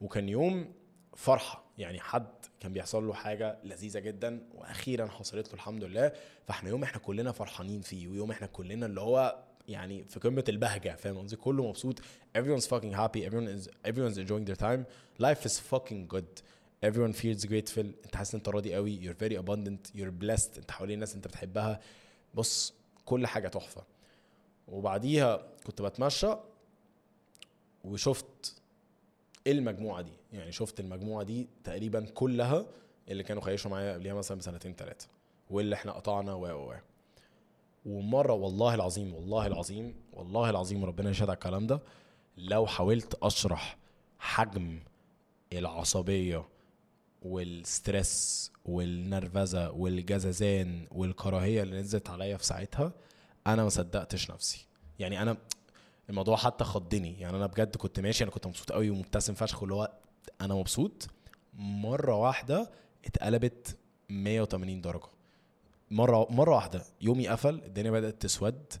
[0.00, 0.72] وكان يوم
[1.16, 2.26] فرحة يعني حد
[2.60, 6.12] كان بيحصل له حاجة لذيذة جدا وأخيرا حصلت له الحمد لله.
[6.46, 10.96] فإحنا يوم إحنا كلنا فرحانين فيه ويوم إحنا كلنا اللي هو يعني في قمة البهجة
[10.96, 11.98] فاهم قصدي؟ كله مبسوط.
[12.38, 13.28] Everyone's fucking happy.
[13.28, 14.84] Everyone is everyone's enjoying their time.
[15.22, 16.42] Life is fucking good.
[16.84, 17.86] Everyone feels grateful.
[18.04, 19.00] انت حاسس انت راضي قوي.
[19.00, 19.98] You're very abundant.
[19.98, 20.58] You're blessed.
[20.58, 21.80] انت حوالين الناس انت بتحبها.
[22.34, 23.82] بص كل حاجة تحفة.
[24.68, 26.34] وبعديها كنت بتمشى
[27.84, 28.54] وشفت
[29.46, 30.12] المجموعة دي.
[30.32, 32.66] يعني شفت المجموعة دي تقريبا كلها
[33.08, 35.08] اللي كانوا خيشوا معايا قبلها مثلا بسنتين ثلاثة
[35.50, 36.74] واللي إحنا قطعنا و و.
[37.86, 41.82] ومرة والله العظيم والله العظيم والله العظيم ربنا يشهد على الكلام ده
[42.36, 43.78] لو حاولت أشرح
[44.18, 44.80] حجم
[45.52, 46.48] العصبية
[47.22, 52.92] والستريس والنرفزة والجزازان والكراهية اللي نزلت عليا في ساعتها
[53.46, 54.66] أنا ما صدقتش نفسي.
[54.98, 55.36] يعني أنا
[56.10, 57.20] الموضوع حتى خضني.
[57.20, 59.92] يعني أنا بجد كنت ماشي أنا كنت مبسوط قوي ومبتسم فشخ واللي هو
[60.40, 61.06] أنا مبسوط.
[61.54, 62.70] مرة واحدة
[63.04, 63.76] اتقلبت
[64.08, 65.08] 180 درجة.
[65.90, 68.72] مره مرة واحدة يومي قفل الدنيا بدأت تسود.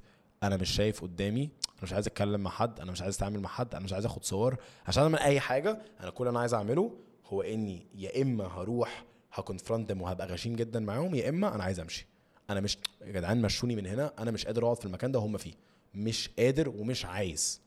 [0.42, 3.48] أنا مش شايف قدامي أنا مش عايز أتكلم مع حد أنا مش عايز أتعامل مع
[3.48, 4.56] حد أنا مش عايز أخد صور.
[4.86, 6.92] عشان أعمل أي حاجة أنا كل اللي أنا عايز أعمله
[7.26, 12.06] هو إني يا إما هروح هكونفرونت وهبقى غشيم جدا معاهم يا إما أنا عايز أمشي.
[12.50, 15.36] أنا مش يا جدعان مشوني من هنا أنا مش قادر أقعد في المكان ده وهم
[15.36, 15.52] فيه.
[15.94, 17.60] مش قادر ومش عايز.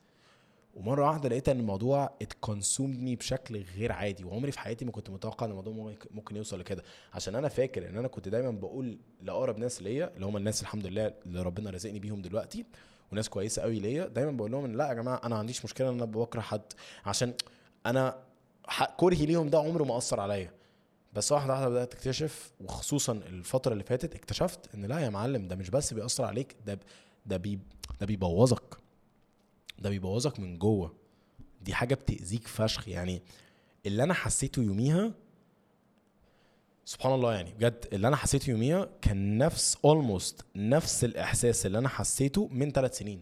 [0.73, 5.45] ومرة واحدة لقيت إن الموضوع اتكونسومني بشكل غير عادي وعمري في حياتي ما كنت متوقع
[5.45, 6.84] إن الموضوع ممكن يوصل لكده.
[7.13, 10.86] عشان أنا فاكر إن أنا كنت دايما بقول لأقرب ناس ليا اللي هم الناس الحمد
[10.88, 12.65] لله اللي ربنا رزقني بيهم دلوقتي
[13.12, 15.93] وناس كويسة قوي ليا دايما بقول لهم لأ يا جماعة أنا ما عنديش مشكلة إن
[15.93, 16.62] أنا بكره حد
[17.05, 17.34] عشان
[17.86, 18.17] أنا
[18.97, 20.51] كرهي ليهم ده عمره ما أثر عليا.
[21.13, 25.55] بس واحدة واحدة بدأت اكتشف وخصوصا الفترة اللي فاتت اكتشفت إن لأ يا معلم ده
[25.55, 26.79] مش بس بيأثر عليك ده
[27.25, 27.60] ده بي
[27.99, 28.81] ده بيبوظك.
[29.82, 30.96] ده بيبوظك من جوه.
[31.62, 32.88] دي حاجة بتأذيك فشخ.
[32.88, 33.22] يعني
[33.86, 35.13] اللي أنا حسيته يوميها
[36.86, 41.89] سبحان الله يعني بجد اللي أنا حسيته يوميها كان نفس almost نفس الإحساس اللي أنا
[41.89, 43.22] حسيته من ثلاث سنين.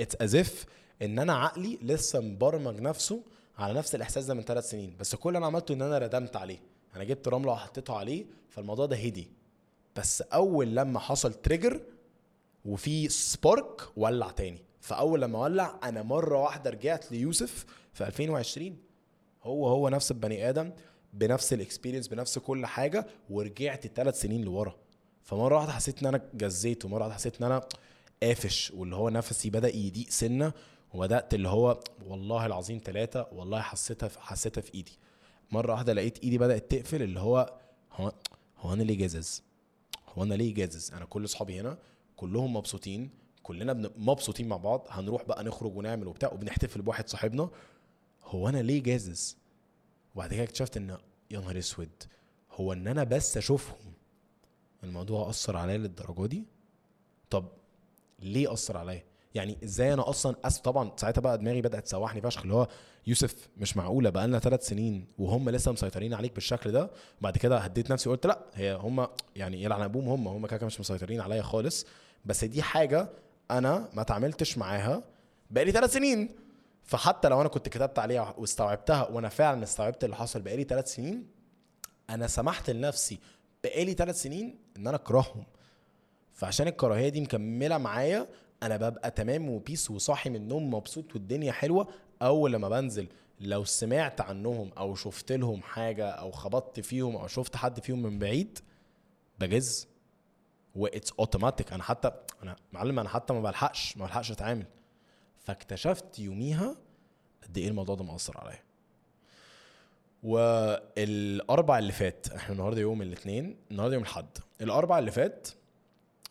[0.00, 0.66] it's as if
[1.02, 3.22] إن أنا عقلي لسه مبرمج نفسه
[3.58, 4.96] على نفس الإحساس ده من ثلاث سنين.
[5.00, 6.60] بس كل اللي أنا عملته إن أنا ردمت عليه.
[6.96, 9.28] أنا جبت رملة وحطيتها عليه فالموضوع ده هدي.
[9.96, 11.80] بس أول لما حصل trigger
[12.64, 14.62] وفي spark ولع تاني.
[14.80, 18.76] فأول لما ولع أنا مرة واحدة رجعت ليوسف في 2020
[19.42, 20.72] هو هو نفس البني آدم
[21.12, 24.76] بنفس ال experience بنفس كل حاجة ورجعت ثلاث سنين لورا.
[25.22, 27.62] فمرة واحدة حسيت إن أنا جزيت ومرة واحدة حسيت إن أنا
[28.22, 30.52] قافش واللي هو نفسي بدأ يضيق سنة
[30.94, 34.92] وبدأت اللي هو والله العظيم ثلاثة والله حسيتها في حسيتها في إيدي.
[35.50, 37.58] مرة واحدة لقيت إيدي بدأت تقفل اللي هو
[37.92, 38.12] هو
[38.58, 39.42] هو أنا ليه جازز
[40.08, 41.78] هو أنا ليه جازز أنا كل اصحابي هنا
[42.16, 43.10] كلهم مبسوطين
[43.50, 47.50] كلنا مبسوطين مع بعض هنروح بقى نخرج ونعمل وبتاع وبنحتفل بواحد صاحبنا.
[48.24, 49.36] هو أنا ليه جازز؟
[50.14, 50.96] وبعد كده اكتشفت إن
[51.30, 51.88] يا نهار أسود
[52.52, 53.92] هو إن أنا بس أشوفهم
[54.84, 56.44] الموضوع أثر عليا للدرجة دي؟
[57.30, 57.48] طب
[58.18, 62.42] ليه أثر عليا؟ يعني إزاي أنا أصلا أس طبعا ساعتها بقى دماغي بدأت تسوحني فشخ
[62.42, 62.68] اللي هو
[63.06, 66.90] يوسف مش معقولة بقى لنا ثلاث سنين وهم لسه مسيطرين عليك بالشكل ده.
[67.20, 70.80] وبعد كده هديت نفسي وقلت لأ هي هم يعني يلعن أبوهم هم هم كده مش
[70.80, 71.86] مسيطرين عليا خالص.
[72.24, 73.10] بس دي حاجة
[73.50, 75.02] أنا ما تعاملتش معاها
[75.50, 76.28] بقالي ثلاث سنين.
[76.82, 81.26] فحتى لو أنا كنت كتبت عليها واستوعبتها وأنا فعلا استوعبت اللي حصل بقالي ثلاث سنين
[82.10, 83.18] أنا سمحت لنفسي
[83.64, 85.44] بقالي ثلاث سنين إن أنا أكرههم.
[86.32, 88.26] فعشان الكراهية دي مكملة معايا
[88.62, 91.88] أنا ببقى تمام و peace وصاحي من النوم مبسوط والدنيا حلوة.
[92.22, 93.08] أول لما بنزل
[93.40, 98.18] لو سمعت عنهم أو شفت لهم حاجة أو خبطت فيهم أو شفت حد فيهم من
[98.18, 98.58] بعيد
[99.38, 99.88] بجز
[100.74, 102.10] و it's automatic أنا حتى
[102.42, 104.66] أنا معلم أنا حتى ما بلحقش ما بلحقش أتعامل.
[105.38, 106.76] فاكتشفت يوميها
[107.42, 108.62] قد إيه الموضوع ده مأثر عليا.
[110.22, 114.26] والأربع اللي فات إحنا النهارده يوم الاثنين النهارده يوم الأحد.
[114.60, 115.48] الأربع اللي فات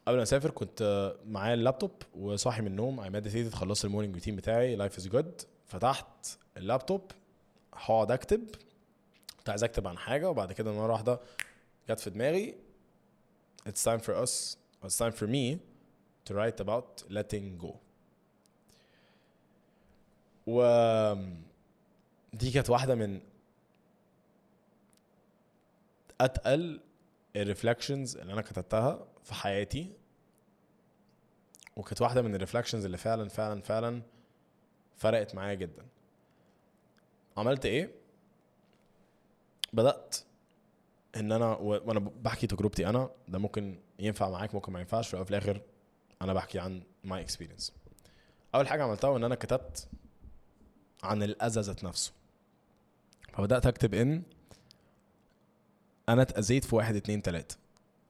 [0.08, 3.00] قبل ما أسافر كنت معايا اللابتوب وصاحي من النوم.
[3.00, 7.12] I meditated خلصت ال morning routine بتاعي life is good فتحت اللابتوب
[7.74, 8.48] هقعد أكتب.
[9.38, 11.20] كنت عايز أكتب عن حاجة وبعد كده مرة واحدة
[11.90, 12.56] جت في دماغي
[13.70, 15.60] it's time for us it's time for me
[16.26, 17.76] to write about letting go.
[20.48, 20.64] و
[22.34, 23.22] دي كانت واحدة من
[26.22, 26.82] أتقل
[27.36, 29.94] ال reflections اللي أنا كتبتها في حياتي.
[31.76, 34.02] وكانت واحدة من ال reflections اللي فعلا فعلا فعلا
[34.98, 35.86] فرقت معايا جدا.
[37.38, 37.92] عملت إيه؟
[39.74, 40.16] بدأت
[41.16, 45.32] إن أنا وأنا بحكي تجربتي أنا ده ممكن ينفع معاك ممكن ما ينفعش في وفي
[45.32, 45.62] الآخر
[46.22, 47.74] أنا بحكي عن my experience
[48.56, 49.88] أول حاجة عملتها ان أنا كتبت
[51.04, 52.12] عن الأذى ذات نفسه.
[53.34, 54.24] فبدأت أكتب إن
[56.10, 57.56] أنا اتأذيت في واحد اتنين تلاتة.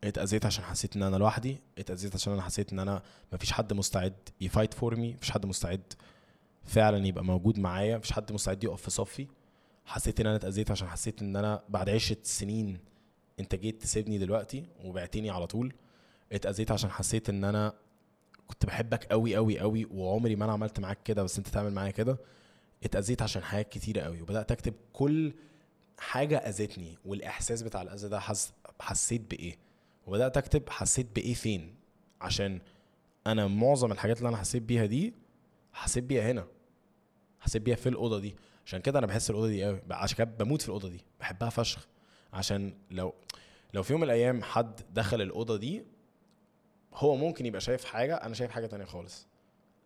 [0.04, 3.02] اتأذيت عشان حسيت إن أنا لوحدي اتأذيت عشان أنا حسيت إن أنا
[3.34, 5.94] مفيش حد مستعد يـ fight for me مفيش حد مستعد
[6.66, 9.28] فعلا يبقى موجود معايا مفيش حد مستعد يقف في صفي.
[9.90, 12.80] حسيت إن أنا اتأذيت عشان حسيت إن أنا بعد عشرة سنين
[13.40, 15.74] أنت جيت تسيبني دلوقتي وبعتني على طول
[16.32, 17.74] اتأذيت عشان حسيت إن أنا
[18.48, 21.92] كنت بحبك قوي قوي قوي وعمري ما أنا عملت معاك كده بس أنت تعمل معايا
[21.92, 22.18] كده
[22.84, 25.34] اتأذيت عشان حاجات كتيرة قوي وبدأت أكتب كل
[25.98, 28.54] حاجة أذتني والإحساس بتاع الأذى ده حس...
[28.82, 29.58] حسيت بإيه؟
[30.08, 31.76] وبدأت أكتب حسيت بإيه فين؟
[32.22, 32.62] عشان
[33.28, 35.14] أنا معظم الحاجات اللي أنا حسيت بيها دي
[35.74, 36.48] حسيت بيها هنا
[37.40, 38.36] حسيت بيها في الأوضة دي.
[38.70, 41.88] عشان كده أنا بحس الأوضة دي قوي عشان كده بموت في الأوضة دي بحبها فشخ.
[42.34, 43.14] عشان لو
[43.74, 45.84] لو في يوم من الأيام حد دخل الأوضة دي
[46.94, 49.28] هو ممكن يبقى شايف حاجة أنا شايف حاجة تانية خالص.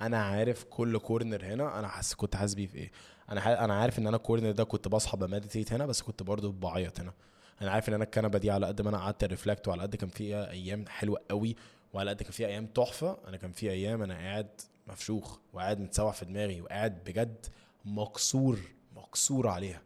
[0.02, 2.92] أنا عارف كل corner هنا أنا حاسس كنت حاسس بيه في إيه.
[3.30, 3.66] أنا.
[3.66, 6.52] أنا عارف إن أنا ال corner ده كنت بصحى بـ meditate هنا بس كنت برضه
[6.52, 7.14] بعيط هنا.
[7.62, 10.10] أنا عارف إن أنا الكنبة دي على قد ما أنا قعدت reflect وعلى قد كان
[10.10, 11.56] فيها أيام حلوة قوي
[11.94, 14.50] وعلى قد كان فيها أيام تحفة أنا كان في أيام أنا قاعد
[14.88, 17.46] مفشوخ وقاعد متسوح في دماغي وقاعد بجد
[17.86, 18.60] مكسور
[18.96, 19.82] مكسور عليها.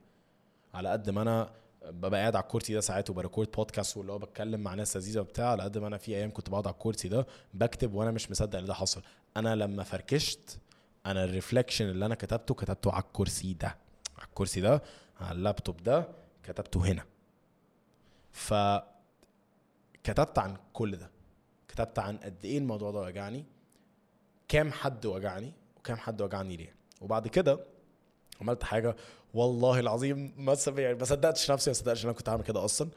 [0.73, 1.51] على قد ما أنا
[1.85, 5.19] ببقى قاعد على الكرسي ده ساعات وبـ record podcast واللي هو بتكلم مع ناس لذيذة
[5.19, 8.31] وبتاع على قد ما أنا في أيام كنت بقعد على الكرسي ده بكتب وأنا مش
[8.31, 9.01] مصدق إن ده حصل.
[9.37, 10.59] أنا لما فركشت
[11.05, 13.67] أنا ال reflection اللي أنا كتبته كتبته على الكرسي ده.
[14.17, 14.81] على الكرسي ده
[15.19, 16.07] على اللابتوب ده
[16.43, 17.05] كتبته هنا.
[18.31, 18.53] ف
[20.03, 21.09] كتبت عن كل ده.
[21.67, 23.45] كتبت عن قد إيه الموضوع ده وجعني
[24.47, 26.75] كام حد وجعني وكام حد وجعني ليه.
[27.01, 27.59] وبعد كده
[28.41, 28.95] عملت حاجة
[29.33, 32.89] والله العظيم ما يعني ما صدقتش نفسي ما صدقتش إن أنا كنت هعمل كده أصلا.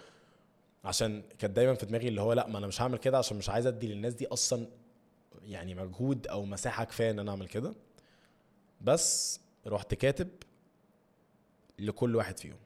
[0.84, 3.50] عشان كانت دايما في دماغي اللي هو لأ ما أنا مش هعمل كده عشان مش
[3.50, 4.66] عايز أدي للناس دي أصلا
[5.42, 7.74] يعني مجهود أو مساحة كفاية إن أنا أعمل كده.
[8.80, 10.28] بس رحت كاتب
[11.78, 12.56] لكل واحد فيهم.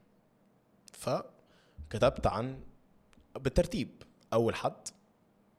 [0.93, 2.61] فكتبت عن
[3.35, 4.03] بالترتيب.
[4.33, 4.89] أول حد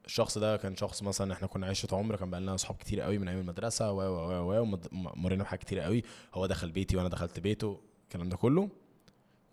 [0.06, 3.18] الشخص ده كان شخص مثلا إحنا كنا عشرة عمر كان بقى لنا أصحاب كتير قوي
[3.18, 6.04] من أيام المدرسة و و و و ومد- م- مرينا بحاجات كتير قوي.
[6.34, 8.70] هو دخل بيتي وأنا دخلت بيته الكلام ده كله.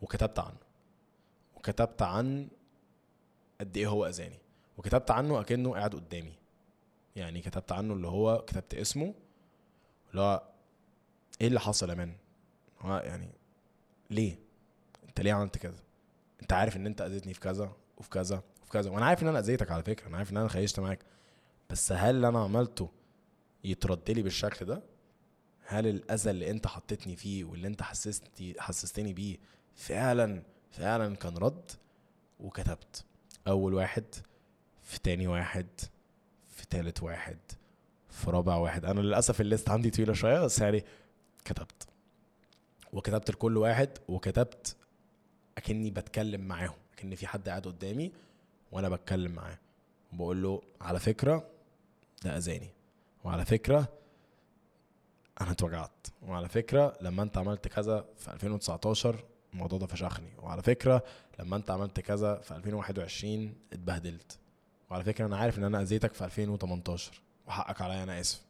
[0.03, 0.57] وكتبت عنه.
[1.57, 2.49] وكتبت عن
[3.61, 4.39] قد إيه هو أذاني.
[4.79, 6.33] وكتبت عنه أكنه قاعد قدامي.
[7.17, 9.15] يعني كتبت عنه اللي هو كتبت اسمه
[10.11, 10.43] اللي هو
[11.41, 12.13] إيه اللي حصل يا مان؟
[12.81, 13.29] هو يعني
[14.11, 14.39] ليه؟
[15.09, 15.77] أنت ليه عملت كده
[16.43, 18.43] أنت عارف إن أنت أذيتني في كذا وفي كذا.
[18.73, 18.91] كذا.
[18.91, 20.99] وأنا عارف إن أنا أذيتك على فكرة أنا عارف إن أنا خيشت معاك.
[21.71, 22.89] بس هل اللي أنا عملته
[23.65, 24.83] يترد لي بالشكل ده؟
[25.67, 29.37] هل الأذى اللي أنت حطيتني فيه واللي أنت حسستني حسستني بيه
[29.75, 31.71] فعلا فعلا كان رد؟
[32.41, 33.05] وكتبت.
[33.49, 34.05] أول واحد
[34.83, 35.67] في تاني واحد
[36.49, 37.39] في تالت واحد
[38.11, 38.85] في رابع واحد.
[38.85, 40.85] أنا للأسف الليست عندي طويلة شوية بس يعني
[41.45, 41.87] كتبت.
[42.93, 44.77] وكتبت لكل واحد وكتبت
[45.59, 48.13] أكني بتكلم معاهم أكن في حد قاعد قدامي
[48.73, 49.59] وأنا بتكلم معاه.
[50.13, 51.47] وبقول له على فكرة
[52.25, 52.71] ده أذاني
[53.25, 53.89] وعلى فكرة
[55.41, 61.03] أنا اتوجعت وعلى فكرة لما أنت عملت كذا في 2019 الموضوع ده فشخني وعلى فكرة
[61.39, 64.39] لما أنت عملت كذا في 2021 اتبهدلت.
[64.91, 68.43] وعلى فكرة أنا عارف إن أنا أذيتك في 2018 وحقك عليا أنا آسف.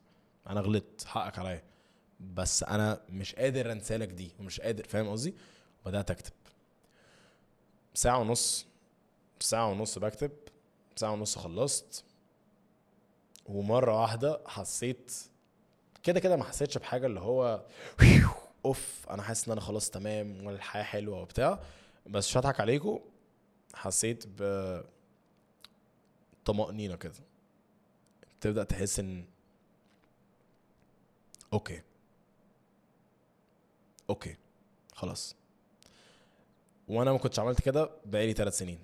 [0.46, 1.62] أنا غلطت حقك عليا.
[2.20, 5.34] بس أنا مش قادر أنسالك دي ومش قادر فاهم قصدي؟
[5.86, 6.32] بدات أكتب.
[7.94, 8.66] ساعة ونص
[9.44, 10.30] ساعة ونص بكتب
[10.96, 12.04] ساعة ونص خلصت
[13.46, 15.12] ومرة واحدة حسيت
[16.02, 17.64] كده كده ما حسيتش بحاجة اللي هو
[18.64, 21.60] أوف أنا حاسس إن أنا خلاص تمام والحياة حلوة وبتاع
[22.06, 22.98] بس مش هضحك عليكم
[23.74, 24.42] حسيت ب
[26.44, 27.12] طمأنينة كده.
[28.40, 29.24] تبدأ تحس إن
[31.52, 31.82] okay.
[34.10, 34.36] okay
[34.94, 35.36] خلاص.
[36.88, 38.78] وأنا ما كنتش عملت كده بقالي ثلاث سنين.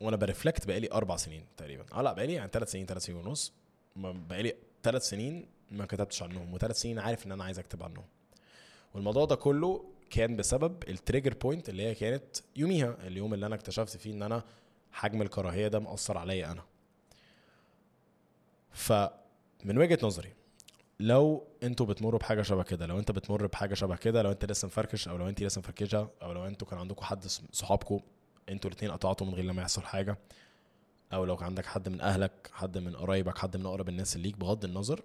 [0.00, 1.84] وأنا بـ reflect بقالي أربع سنين تقريبا.
[1.92, 3.52] آه لا بقالي يعني ثلاث سنين ثلاث سنين ونص.
[3.96, 8.04] بقالي ثلاث سنين ما كتبتش عنهم وثلاث سنين عارف إن أنا عايز أكتب عنهم.
[8.94, 13.54] والموضوع ده كله كان بسبب ال trigger point اللي هي كانت يوميها اليوم اللي أنا
[13.54, 14.44] اكتشفت فيه إن أنا
[14.92, 16.62] حجم الكراهية ده مأثر عليا أنا.
[18.72, 20.32] فمن وجهة نظري
[21.00, 24.66] لو أنتوا بتمروا بحاجة شبه كده لو أنت بتمر بحاجة شبه كده لو أنت لسه
[24.66, 28.00] مفركش أو لو أنت لسه مفركشة أو لو أنتوا كان عندكم حد صحابكم
[28.50, 30.18] أنتوا الاثنين قطعتوا من غير لما يحصل حاجة.
[31.12, 34.36] أو لو عندك حد من أهلك حد من قرايبك حد من أقرب الناس اللي ليك
[34.38, 35.02] بغض النظر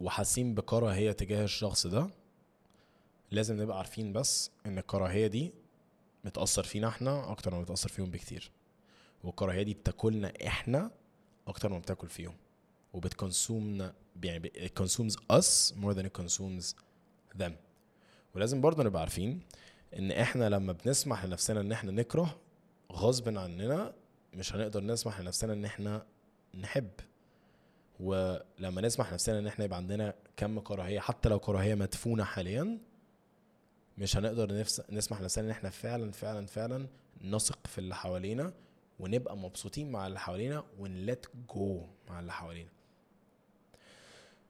[0.00, 2.10] وحاسين بكراهيه تجاه الشخص ده
[3.30, 5.52] لازم نبقى عارفين بس إن الكراهيه دي
[6.24, 8.50] بتاثر فينا إحنا أكتر ما بتاثر فيهم بكتير.
[9.24, 10.90] والكراهيه دي بتاكلنا إحنا
[11.48, 12.34] أكتر ما بتاكل فيهم.
[12.92, 16.74] وبتكونسومنا يعني it consumes us more than it consumes
[17.42, 17.52] them.
[18.34, 19.42] ولازم برضه نبقى عارفين
[19.98, 22.40] إن إحنا لما بنسمح لنفسنا إن إحنا نكره
[22.92, 23.94] غصب عننا
[24.34, 26.06] مش هنقدر نسمح لنفسنا إن إحنا
[26.54, 26.90] نحب.
[28.00, 32.78] ولما نسمح لنفسنا إن إحنا يبقى عندنا كم كراهية حتى لو كراهية مدفونة حاليا
[33.98, 36.86] مش هنقدر نفس نسمح لنفسنا إن إحنا فعلا فعلا فعلا
[37.24, 38.52] نثق في اللي حوالينا
[39.00, 42.70] ونبقى مبسوطين مع اللي حوالينا ونلت جو مع اللي حوالينا.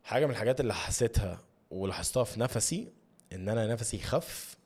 [0.05, 2.93] حاجة من الحاجات اللي حسيتها ولاحظتها في نفسي
[3.33, 4.57] إن أنا نفسي خف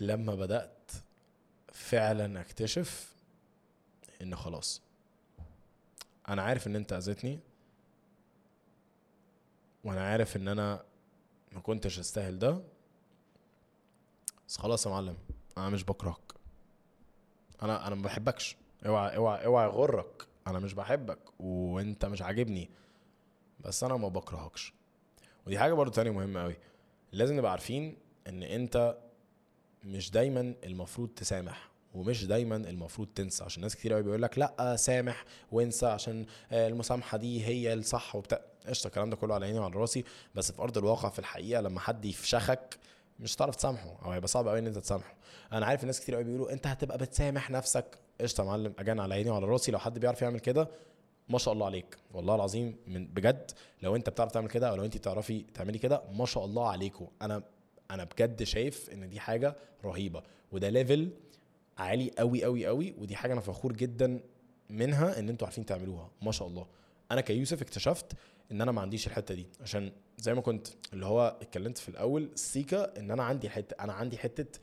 [0.00, 0.90] لما بدأت
[1.72, 3.14] فعلا أكتشف
[4.22, 4.82] إن خلاص.
[6.28, 7.40] أنا عارف إن أنت أذيتني
[9.84, 10.84] وأنا عارف إن أنا
[11.52, 12.62] ما كنتش أستاهل ده
[14.48, 15.16] بس خلاص يا معلم
[15.58, 16.32] أنا مش بكرهك.
[17.62, 18.56] أنا أنا ما بحبكش.
[18.86, 20.26] اوعى اوعى اوعى يغرك.
[20.46, 22.70] أنا مش بحبك وأنت مش عاجبني.
[23.60, 24.72] بس أنا ما بكرهكش.
[25.46, 26.56] ودي حاجة برضو تانية مهمة قوي
[27.12, 27.96] لازم نبقى عارفين
[28.28, 28.98] إن أنت
[29.84, 33.44] مش دايما المفروض تسامح ومش دايما المفروض تنسى.
[33.44, 38.40] عشان ناس كتير قوي بيقول لك لا سامح وانسى عشان المسامحة دي هي الصح وبتاع.
[38.66, 40.04] قشطة الكلام ده كله على عيني وعلى راسي.
[40.34, 42.78] بس في أرض الواقع في الحقيقة لما حد يفشخك
[43.20, 45.14] مش هتعرف تسامحه أو هيبقى صعب قوي إن أنت تسامحه.
[45.52, 47.98] أنا عارف الناس كتير قوي بيقولوا أنت هتبقى بتسامح نفسك.
[48.20, 49.72] قشطة يا معلم أجان على عيني وعلى راسي.
[49.72, 50.68] لو حد بيعرف يعمل كده
[51.28, 51.96] ما شاء الله عليك.
[52.14, 53.50] والله العظيم من بجد
[53.82, 57.06] لو أنت بتعرف تعمل كده أو لو أنت بتعرفي تعملي كده ما شاء الله عليكم
[57.22, 57.42] أنا
[57.94, 61.10] أنا بجد شايف إن دي حاجة رهيبة وده level
[61.78, 64.20] عالي قوي قوي قوي ودي حاجة أنا فخور جدا
[64.70, 66.66] منها إن أنتوا عارفين تعملوها ما شاء الله.
[67.10, 68.12] أنا كيوسف اكتشفت
[68.52, 72.30] إن أنا ما عنديش الحتة دي عشان زي ما كنت اللي هو اتكلمت في الأول
[72.34, 74.58] سيكا إن أنا عندي حتة أنا عندي حتة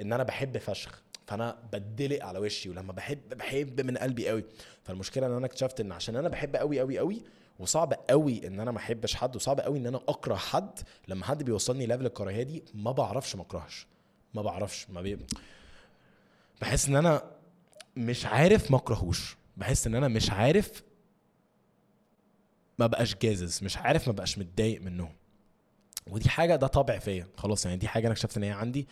[0.00, 4.44] إن أنا بحب فشخ فأنا بتدلق على وشي ولما بحب بحب من قلبي قوي
[4.82, 7.22] فالمشكلة إن أنا اكتشفت إن عشان أنا بحب قوي قوي قوي
[7.58, 10.78] وصعب قوي ان أنا ما احبش حد وصعب قوي ان أنا اكره حد.
[11.08, 13.86] لما حد بيوصلني level الكراهية دي ما بعرفش ما اكرهش.
[14.34, 15.18] ما بعرفش ما بي...
[16.60, 17.22] بحس ان أنا
[17.96, 19.36] مش عارف ما اكرهوش.
[19.56, 20.82] بحس ان أنا مش عارف
[22.78, 25.12] ما بقاش جازز مش عارف ما بقاش متضايق منهم.
[26.06, 27.26] ودي حاجة ده طبع فيا.
[27.36, 28.88] خلاص يعني دي حاجة أنا اكتشفت إن هي عندي.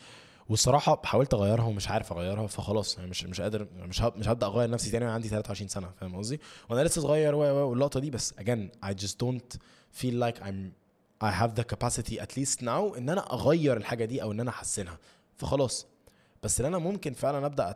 [0.48, 4.70] والصراحة حاولت أغيرها ومش عارف أغيرها فخلاص يعني مش مش قادر مش مش هبدأ أغير
[4.70, 8.87] نفسي تاني وأنا عندي 23 سنة فاهم قصدي؟ وأنا لسه صغير واللقطة دي بس again
[8.87, 9.57] I just don't
[10.02, 10.72] feel like I'm
[11.24, 14.50] I have the capacity at least now إن أنا أغير الحاجة دي أو إن أنا
[14.50, 14.98] أحسنها
[15.37, 15.87] فخلاص.
[16.42, 17.74] بس اللي أنا ممكن فعلا أبدأ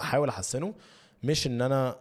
[0.00, 0.74] أحاول أحسنه
[1.22, 1.96] مش إن أنا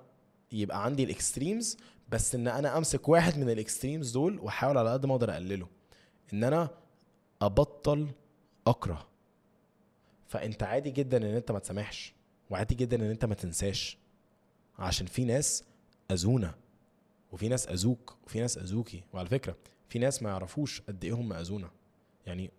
[0.51, 1.77] يبقى عندي ال extremes
[2.09, 5.67] بس إن أنا أمسك واحد من ال extremes دول وأحاول على قد ما أقدر أقلله.
[6.33, 6.69] إن أنا
[7.41, 8.07] أبطل
[8.67, 9.07] أكره.
[10.35, 12.13] فانت عادي جدا ان انت ما تسامحش
[12.49, 13.97] وعادي جدا ان انت ما تنساش.
[14.79, 15.63] عشان في ناس
[16.11, 16.55] أذونا
[17.31, 19.03] وفي ناس أذوك وفي ناس أذوكي.
[19.13, 19.55] وعلى فكرة
[19.89, 21.71] في ناس ما يعرفوش قد إيه هم أذونا.
[22.25, 22.51] يعني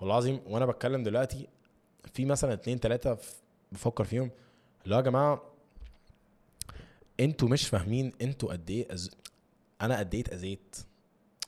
[0.00, 1.48] والله العظيم وأنا بتكلم دلوقتي
[2.14, 3.16] في مثلا اتنين تلاتة
[3.72, 4.30] بفكر فيهم
[4.88, 5.42] هو يا جماعة
[7.20, 9.10] أنتوا مش فاهمين أنتوا قد إيه أز...
[9.80, 10.76] أنا قد إيه اتأذيت.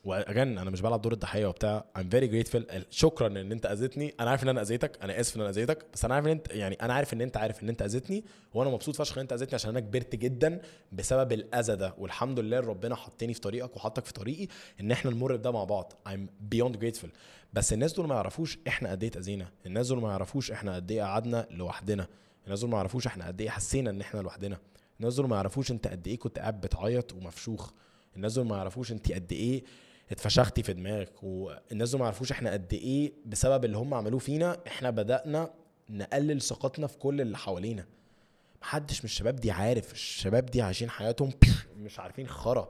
[0.04, 1.84] واجن أنا مش بلعب دور الضحية وبتاع.
[1.98, 2.62] I'm very grateful.
[2.90, 4.14] شكرا إن أنت أذيتني.
[4.20, 4.98] أنا عارف إن أنا أذيتك.
[5.02, 5.86] أنا آسف إن أنا أذيتك.
[5.92, 8.24] بس أنا عارف إن انت يعني أنا عارف إن أنت عارف إن أنت أذيتني.
[8.54, 10.60] وأنا مبسوط فشخ إن أنت أذيتني عشان أنا كبرت جدا
[10.92, 11.94] بسبب الأذى ده.
[11.98, 14.48] والحمد لله ربنا حطني في طريقك وحطك في طريقي
[14.80, 15.92] إن إحنا نمر بده مع بعض.
[16.08, 17.08] I'm beyond grateful.
[17.52, 20.90] بس الناس دول ما يعرفوش إحنا قد إيه اتاذينا الناس دول ما يعرفوش إحنا قد
[20.90, 22.06] إيه قعدنا لوحدنا.
[22.44, 24.58] الناس دول ما يعرفوش إحنا قد إيه حسينا إن إحنا لوحدنا.
[25.00, 27.70] الناس دول ما يعرفوش أنت قد إيه كنت قاعد بتعيط ومفشوخ.
[28.16, 29.64] الناس دول ما يعرفوش أنت قد إيه
[30.10, 34.58] اتفشختي في دماغك والناس دول ما يعرفوش إحنا قد إيه بسبب اللي هم عملوه فينا
[34.66, 35.50] إحنا بدأنا
[35.90, 37.86] نقلل ثقتنا في كل اللي حوالينا.
[38.62, 41.30] محدش من الشباب دي عارف الشباب دي عايشين حياتهم
[41.76, 42.68] مش عارفين خرا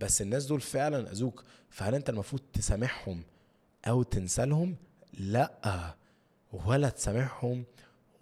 [0.00, 1.44] بس الناس دول فعلا أذوك.
[1.70, 3.22] فهل انت المفروض تسامحهم
[3.84, 4.76] أو تنسى لهم
[5.18, 5.94] لأ
[6.52, 7.64] ولا تسامحهم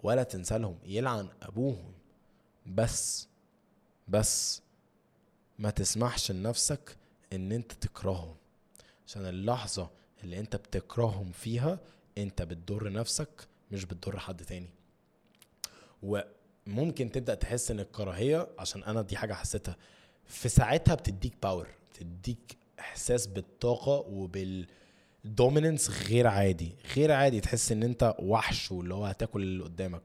[0.03, 1.91] ولا تنسى لهم يلعن أبوهم.
[2.65, 3.27] بس
[4.07, 4.61] بس
[5.59, 6.97] ما تسمحش لنفسك
[7.33, 8.35] إن أنت تكرههم.
[9.07, 9.89] عشان اللحظة
[10.23, 11.79] اللي أنت بتكرههم فيها
[12.17, 14.69] أنت بتضر نفسك مش بتضر حد تاني.
[16.03, 19.77] وممكن تبدأ تحس إن الكراهية عشان أنا دي حاجة حسيتها
[20.25, 26.75] في ساعتها بتديك power بتديك إحساس بالطاقة وبال dominance غير عادي.
[26.95, 30.01] غير عادي تحس إن أنت وحش واللي هو هتاكل اللي قدامك.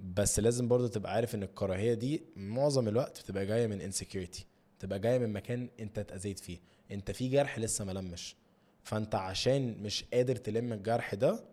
[0.00, 4.40] بس لازم برضو تبقى عارف إن الكراهية دي معظم الوقت بتبقى جاية من insecurity.
[4.80, 6.58] تبقى جاية من مكان انت اتأذيت فيه.
[6.90, 8.36] انت في جرح لسه ملمش
[8.82, 11.44] فانت عشان مش قادر تلم الجرح ده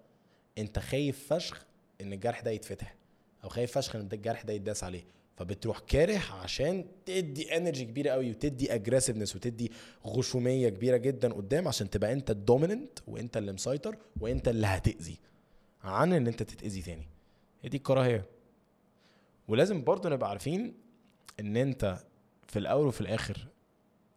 [0.58, 1.66] انت خايف فشخ
[2.02, 2.96] ان الجرح ده يتفتح.
[3.44, 5.04] أو خايف فشخ ان الجرح ده يتداس عليه.
[5.38, 9.72] فبتروح كاره عشان تدي energy كبيرة قوي وتدي aggressiveness وتدي
[10.06, 15.18] غشومية كبيرة جدا قدام عشان تبقى انت ال dominant وانت اللي مسيطر وانت اللي هتأذي.
[15.84, 17.08] عن ان انت تتأذي تاني.
[17.62, 18.26] هي دي الكراهية.
[19.48, 20.74] ولازم برضه نبقى عارفين
[21.40, 21.98] ان انت
[22.48, 23.48] في الأول وفي الآخر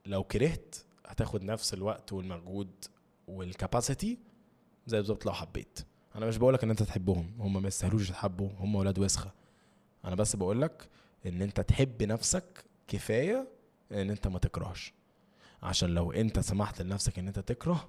[0.07, 0.77] لو كرهت
[1.07, 2.85] هتاخد نفس الوقت والمجهود
[3.29, 4.19] والكاباسيتي
[4.87, 5.79] زي بالظبط لو حبيت.
[6.17, 9.33] أنا مش بقولك إن أنت تحبهم هم ما يستاهلوش يتحبوا هم ولاد وسخة.
[10.05, 10.89] أنا بس بقولك
[11.27, 13.49] إن أنت تحب نفسك كفاية
[13.93, 14.93] إن أنت ما تكرهش.
[15.63, 17.89] عشان لو أنت سمحت لنفسك إن أنت تكره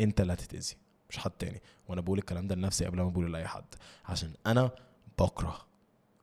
[0.00, 0.76] أنت اللي هتتأذي
[1.10, 1.62] مش حد تاني.
[1.88, 3.74] وأنا بقول الكلام ده لنفسي قبل ما بقوله لأي حد.
[4.04, 4.70] عشان أنا
[5.18, 5.66] بكره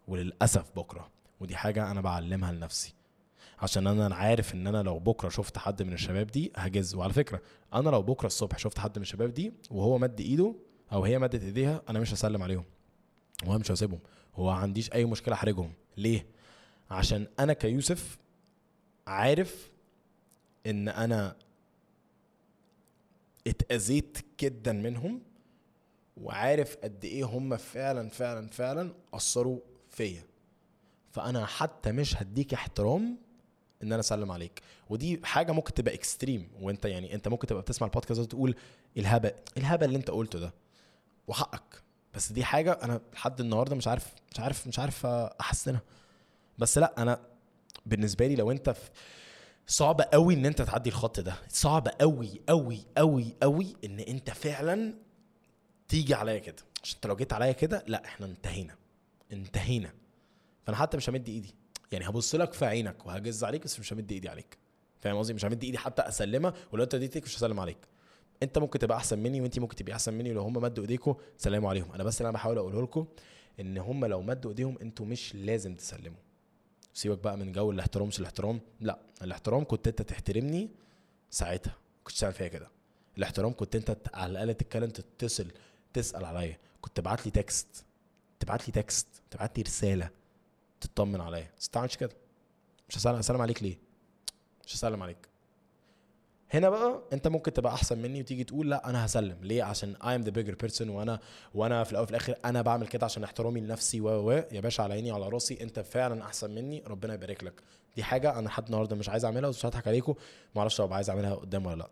[0.07, 1.09] وللأسف بكره.
[1.39, 2.93] ودي حاجة أنا بعلمها لنفسي.
[3.59, 6.95] عشان أنا عارف ان أنا لو بكرة شفت حد من الشباب دي هجز.
[6.95, 7.41] وعلى فكرة
[7.73, 10.55] أنا لو بكرة الصبح شفت حد من الشباب دي وهو مد ايده
[10.91, 12.63] أو هي مدت ايديها أنا مش هسلم عليهم.
[13.45, 13.99] وأنا مش هسيبهم.
[14.35, 15.73] هو عنديش اي مشكلة احرجهم.
[15.97, 16.25] ليه؟
[16.91, 18.17] عشان أنا كيوسف
[19.07, 19.71] عارف
[20.67, 21.35] ان أنا
[23.47, 25.21] اتأذيت جدا منهم
[26.17, 30.23] وعارف قد إيه هم فعلا فعلا فعلا أثروا فيا.
[31.11, 33.17] فأنا حتى مش هديك احترام
[33.83, 34.61] إن أنا أسلم عليك.
[34.89, 38.55] ودي حاجة ممكن تبقى extreme وأنت يعني أنت ممكن تبقى بتسمع البودكاست ده وتقول
[38.97, 40.53] الهبل الهبل اللي أنت قلته ده
[41.27, 41.81] وحقك.
[42.13, 45.81] بس دي حاجة أنا لحد النهارده مش عارف مش عارف مش عارف أحسنها.
[46.57, 47.19] بس لأ أنا
[47.85, 48.89] بالنسبة لي لو أنت في
[49.67, 51.35] صعب قوي إن أنت تعدي الخط ده.
[51.49, 54.93] صعب قوي قوي قوي قوي إن أنت فعلا
[55.87, 56.63] تيجي عليا كده.
[56.83, 58.75] عشان أنت لو جيت عليا كده لأ إحنا انتهينا
[59.31, 59.93] انتهينا.
[60.65, 61.55] فأنا حتى مش همد إيدي.
[61.91, 64.57] يعني هبص لك في عينك وهجز عليك بس مش همد ايدي عليك.
[64.99, 67.77] فاهم قصدي؟ مش همد ايدي حتى اسلمها ولو انت اديتك مش هسلم عليك.
[68.43, 71.69] انت ممكن تبقى احسن مني وانت ممكن تبقي احسن مني ولو هم مدوا ايديكم سلموا
[71.69, 71.91] عليهم.
[71.91, 73.05] أنا بس اللي أنا بحاول اقوله لكم
[73.59, 76.19] ان هم لو مدوا ايديهم أنتوا مش لازم تسلموا.
[76.93, 78.61] سيبك بقى من جو الاحترام مش الاحترام.
[78.81, 80.69] لا الاحترام كنت انت تحترمني
[81.29, 81.75] ساعتها.
[82.03, 82.67] كنت تعمل فيا كده.
[83.17, 85.51] الاحترام كنت انت على الأقل تتكلم تتصل
[85.93, 86.57] تسأل عليا.
[86.81, 87.85] كنت تبعت لي text.
[88.39, 89.07] تبعت لي text.
[89.31, 90.09] تبعت لي رسالة.
[90.87, 91.51] تطمن عليا.
[91.59, 92.11] بس تعملش كده.
[92.89, 93.77] مش هسلم هسلم عليك ليه؟
[94.65, 95.29] مش هسلم عليك.
[96.51, 99.37] هنا بقى انت ممكن تبقى أحسن مني وتيجي تقول لا أنا هسلم.
[99.41, 101.19] ليه؟ عشان I am the bigger person وأنا
[101.53, 104.31] وأنا في الأول وفي الآخر أنا بعمل كده عشان احترامي لنفسي و و.
[104.31, 105.63] يا باشا على عيني وعلى راسي.
[105.63, 107.61] انت فعلا أحسن مني ربنا يبارك لك.
[107.95, 110.15] دي حاجة أنا لحد النهارده مش عايز أعملها ومش هضحك عليكم
[110.55, 111.89] ما أعرفش لو عايز أعملها قدام ولا لأ.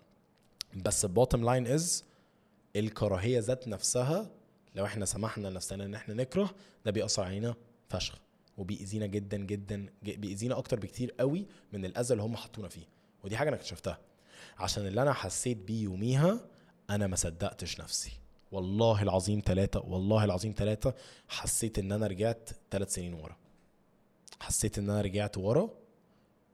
[0.75, 2.03] بس ال bottom line is
[2.75, 4.29] الكراهية ذات نفسها
[4.75, 6.49] لو إحنا سمحنا لنفسنا إن إحنا نكره
[6.85, 7.55] ده بيأثر علينا
[7.89, 8.19] فشخ.
[8.57, 12.85] وبيأذينا جدا جدا بيأذينا أكتر بكتير قوي من الأذى اللي هم حطونا فيه.
[13.23, 13.99] ودي حاجة أنا اكتشفتها.
[14.57, 16.39] عشان اللي أنا حسيت بيه يوميها
[16.89, 18.11] أنا ما صدقتش نفسي.
[18.51, 20.93] والله العظيم ثلاثة والله العظيم ثلاثة
[21.27, 23.37] حسيت إن أنا رجعت ثلاث سنين ورا.
[24.39, 25.69] حسيت إن أنا رجعت ورا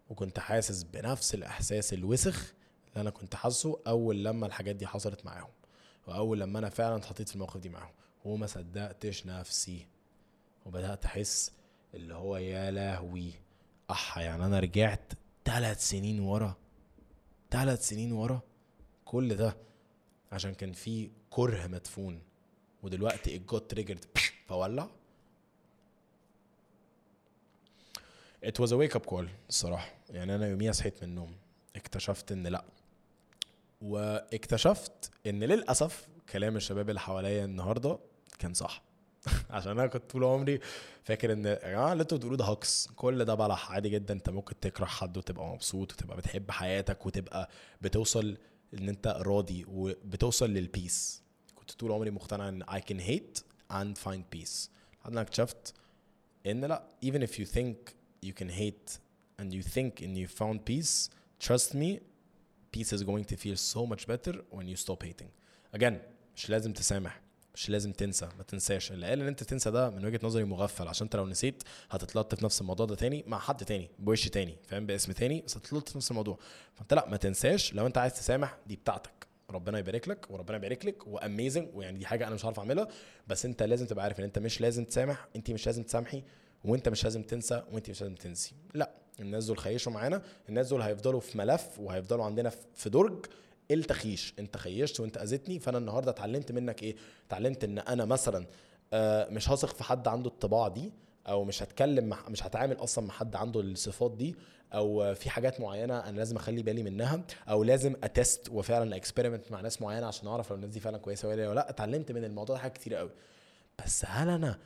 [0.10, 2.54] وكنت حاسس بنفس الإحساس الوسخ
[2.90, 5.50] اللي أنا كنت حاسه أول لما الحاجات دي حصلت معاهم.
[6.08, 7.94] وأول لما أنا فعلا اتحطيت في الموقف دي معاهم.
[8.26, 9.88] وما صدقتش نفسي.
[10.66, 11.52] وبدأت أحس
[11.94, 13.32] اللي هو يا لهوي.
[13.92, 15.14] أح يعني أنا رجعت
[15.46, 16.56] ثلاث سنين ورا
[17.52, 18.42] ثلاث سنين ورا
[19.06, 19.58] كل ده
[20.32, 22.22] عشان كان في كره مدفون
[22.84, 24.06] ودلوقتي it got triggered
[24.48, 24.90] فولع.
[28.46, 29.94] It was a wake up call الصراحة.
[30.10, 31.36] يعني أنا يوميها صحيت من النوم
[31.76, 32.66] اكتشفت إن لأ.
[33.82, 38.00] واكتشفت إن للأسف كلام الشباب اللي حواليا النهاردة
[38.40, 38.89] كان صح.
[39.50, 40.60] عشان أنا كنت طول عمري
[41.04, 42.88] فاكر ان يا جماعة اللي أنتوا بتقولوه ده hoax.
[42.96, 47.50] كل ده بلح عادي جدا انت ممكن تكره حد وتبقى مبسوط وتبقى بتحب حياتك وتبقى
[47.82, 48.38] بتوصل
[48.74, 51.22] ان انت راضي وبتوصل للبيس
[51.56, 53.42] كنت طول عمري مقتنع ان I can hate
[53.74, 54.70] and find peace.
[55.02, 55.74] لحد ما اكتشفت
[56.46, 57.76] ان لا even if you think
[58.26, 58.92] you can hate
[59.42, 61.10] and you think and you found peace
[61.48, 62.00] trust me
[62.78, 65.30] peace is going to feel so much better when you stop hating.
[65.78, 65.94] Again
[66.36, 67.22] مش لازم تسامح.
[67.60, 68.92] مش لازم تنسى ما تنساش.
[68.92, 70.88] اللي قال ان انت تنسى ده من وجهة نظري مغفل.
[70.88, 74.58] عشان انت لو نسيت هتتلط في نفس الموضوع ده تاني مع حد تاني بوش تاني
[74.68, 76.38] فاهم؟ باسم تاني بس هتتلط في نفس الموضوع.
[76.76, 79.28] فانت لأ ما تنساش لو انت عايز تسامح دي بتاعتك.
[79.50, 82.88] ربنا يبارك لك وربنا يبارك لك واميزنج ويعني دي حاجة أنا مش عارف أعملها.
[83.28, 86.24] بس انت لازم تبقى عارف إن انت مش لازم تسامح انت مش لازم تسامحي
[86.66, 88.56] وانت مش لازم تنسى وانت مش لازم تنسي.
[88.74, 93.26] لأ الناس دول خيشوا معانا الناس دول هيفضلوا في ملف وهيفضلوا عندنا في درج
[93.72, 96.96] التخيش انت خيشت وانت اذيتني فانا النهارده اتعلمت منك إيه؟
[97.28, 98.46] اتعلمت ان أنا مثلا
[98.94, 100.92] آه، مش هثق في حد عنده الطباع دي
[101.28, 104.36] أو مش هتكلم مع مش هتعامل أصلا مع حد عنده الصفات دي
[104.74, 109.52] أو في حاجات معينة أنا لازم اخلي بالي منها أو لازم a test وفعلا experiment
[109.52, 112.56] مع ناس معينة عشان اعرف لو الناس دي فعلا كويسة ولا لا اتعلمت من الموضوع
[112.56, 113.12] ده حاجات كتير قوي.
[113.86, 114.60] بس هل أنا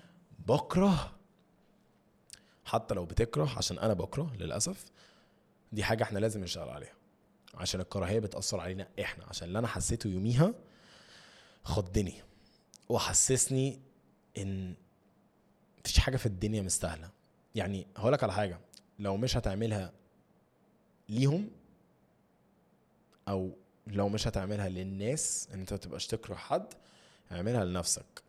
[0.47, 1.11] بكره؟
[2.65, 4.85] حتى لو بتكره عشان أنا بكره للأسف
[5.71, 6.93] دي حاجة إحنا لازم نشتغل عليها.
[7.53, 9.25] عشان الكراهية بتأثر علينا إحنا.
[9.25, 10.53] عشان اللي أنا حسيته يوميها
[11.63, 12.21] خضني
[12.89, 13.79] وحسسني
[14.37, 14.75] إن
[15.79, 17.09] مفيش حاجة في الدنيا مستاهلة.
[17.55, 18.59] يعني هقولك على حاجة
[18.99, 19.91] لو مش هتعملها
[21.09, 21.49] ليهم
[23.27, 23.51] أو
[23.87, 26.73] لو مش هتعملها للناس إن أنت متبقاش تكره حد
[27.31, 28.23] اعملها لنفسك.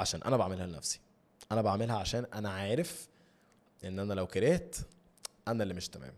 [0.00, 1.00] عشان أنا بعملها لنفسي.
[1.52, 3.08] أنا بعملها عشان أنا عارف
[3.84, 4.76] إن أنا لو كرهت
[5.48, 6.14] أنا اللي مش تمام.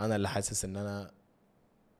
[0.00, 1.10] أنا اللي حاسس إن أنا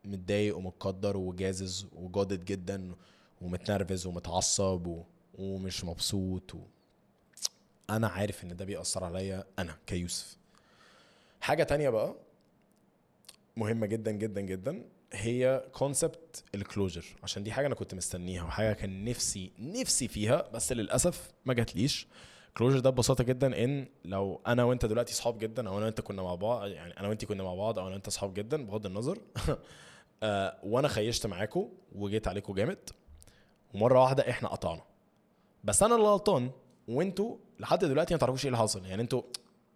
[0.05, 2.93] متضايق ومتقدر وجازز وجادد جدا
[3.41, 5.03] ومتنرفز ومتعصب.
[5.39, 6.59] ومش مبسوط و...
[7.91, 10.37] أنا عارف إن ده بيأثر عليا أنا كيوسف.
[11.41, 12.15] حاجة تانية بقى
[13.57, 18.73] مهمة جدا جدا جدا هي concept ال closure عشان دي حاجة أنا كنت مستنيها وحاجة
[18.73, 22.07] كان نفسي نفسي فيها بس للأسف ما جاتليش.
[22.57, 26.23] closure ده ببساطة جدا إن لو أنا وأنت دلوقتي صحاب جدا أو أنا وأنت كنا
[26.23, 29.19] مع بعض يعني أنا وانت كنا مع بعض أو أنا وأنت صحاب جدا بغض النظر.
[30.25, 32.79] آه، وأنا خيشت معاكم وجيت عليكم جامد
[33.75, 34.83] ومرة واحدة إحنا قطعنا.
[35.65, 36.51] بس أنا اللي غلطان
[36.89, 38.87] وانتوا لحد دلوقتي ما تعرفوش إيه اللي حصل.
[38.87, 39.23] يعني أنتوا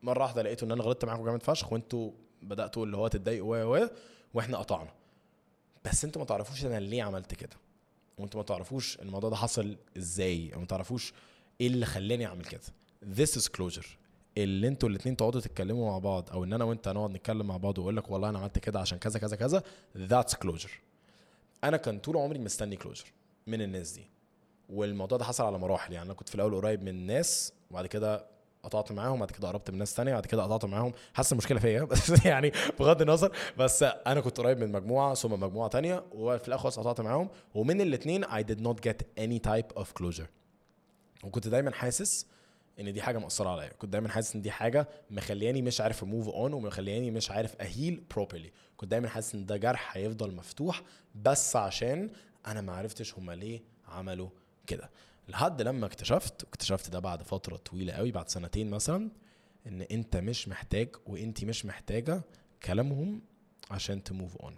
[0.02, 2.10] مرة واحدة لقيتوا ان أنا غلطت معاكم جامد فشخ وانتوا
[2.42, 3.88] بدأتوا اللي هو تتضايقوا و و
[4.34, 4.90] وإحنا قطعنا.
[5.84, 7.56] بس أنتوا ما تعرفوش أنا ليه عملت كده؟
[8.18, 11.12] وانتوا ما تعرفوش الموضوع ده حصل إزاي أو ما تعرفوش
[11.60, 12.60] إيه اللي خلاني اعمل كده.
[13.16, 13.86] This is closure.
[14.44, 17.78] اللي أنتوا الاتنين تقعدوا تتكلموا مع بعض أو إن أنا وأنت نقعد نتكلم مع بعض
[17.78, 19.62] وأقول لك والله أنا عملت كده عشان كذا كذا كذا
[19.96, 20.70] that's closure.
[21.64, 23.04] أنا كان طول عمري مستني closure
[23.46, 24.10] من الناس دي.
[24.68, 28.26] والموضوع ده حصل على مراحل يعني أنا كنت في الأول قريب من ناس وبعد كده
[28.62, 30.92] قطعت معاهم بعد كده قربت من ناس تانية بعد كده قطعت معاهم.
[31.14, 33.32] حاسس المشكلة فيا بس يعني بغض النظر.
[33.58, 37.28] بس أنا كنت قريب من مجموعة ثم مجموعة تانية وفي الآخر قطعت معاهم.
[37.54, 40.26] ومن الاثنين I did not get any type of closure.
[41.24, 42.26] وكنت دايما حاسس
[42.80, 43.68] إن دي حاجة مأثرة عليا.
[43.68, 47.56] كنت دايما حاسس إن دي حاجة مخلياني مش عارف a move on ومخلياني مش عارف
[47.60, 50.82] a heal properly كنت دايما حاسس إن ده جرح هيفضل مفتوح
[51.14, 52.10] بس عشان
[52.46, 54.28] أنا ما عرفتش هما ليه عملوا
[54.66, 54.90] كده.
[55.28, 59.10] لحد لما اكتشفت اكتشفت ده بعد فترة طويلة قوي بعد سنتين مثلا
[59.66, 62.22] إن أنت مش محتاج وأنت مش محتاجة
[62.62, 63.22] كلامهم
[63.70, 64.54] عشان ت move on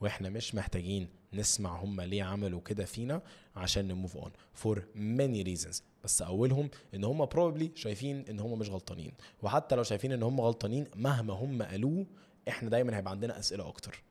[0.00, 3.22] وإحنا مش محتاجين نسمع هم ليه عملوا كده فينا
[3.56, 8.58] عشان ن move on for many reasons بس أولهم إن هم probably شايفين إن هم
[8.58, 9.12] مش غلطانين.
[9.42, 12.06] وحتى لو شايفين إن هم غلطانين مهما هم قالوه
[12.48, 14.02] إحنا دايما هيبقى عندنا أسئلة أكتر.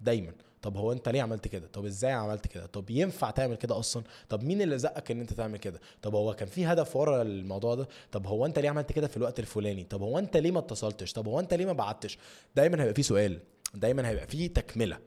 [0.00, 0.32] دايما.
[0.62, 4.02] طب هو أنت ليه عملت كده؟ طب إزاي عملت كده؟ طب ينفع تعمل كده أصلا؟
[4.28, 7.74] طب مين اللي زقك إن أنت تعمل كده؟ طب هو كان في هدف ورا الموضوع
[7.74, 10.58] ده؟ طب هو أنت ليه عملت كده في الوقت الفلاني؟ طب هو أنت ليه ما
[10.58, 12.18] اتصلتش؟ طب هو أنت ليه ما بعتش؟
[12.56, 13.40] دايما هيبقى في سؤال.
[13.74, 14.98] دايما هيبقى في تكملة.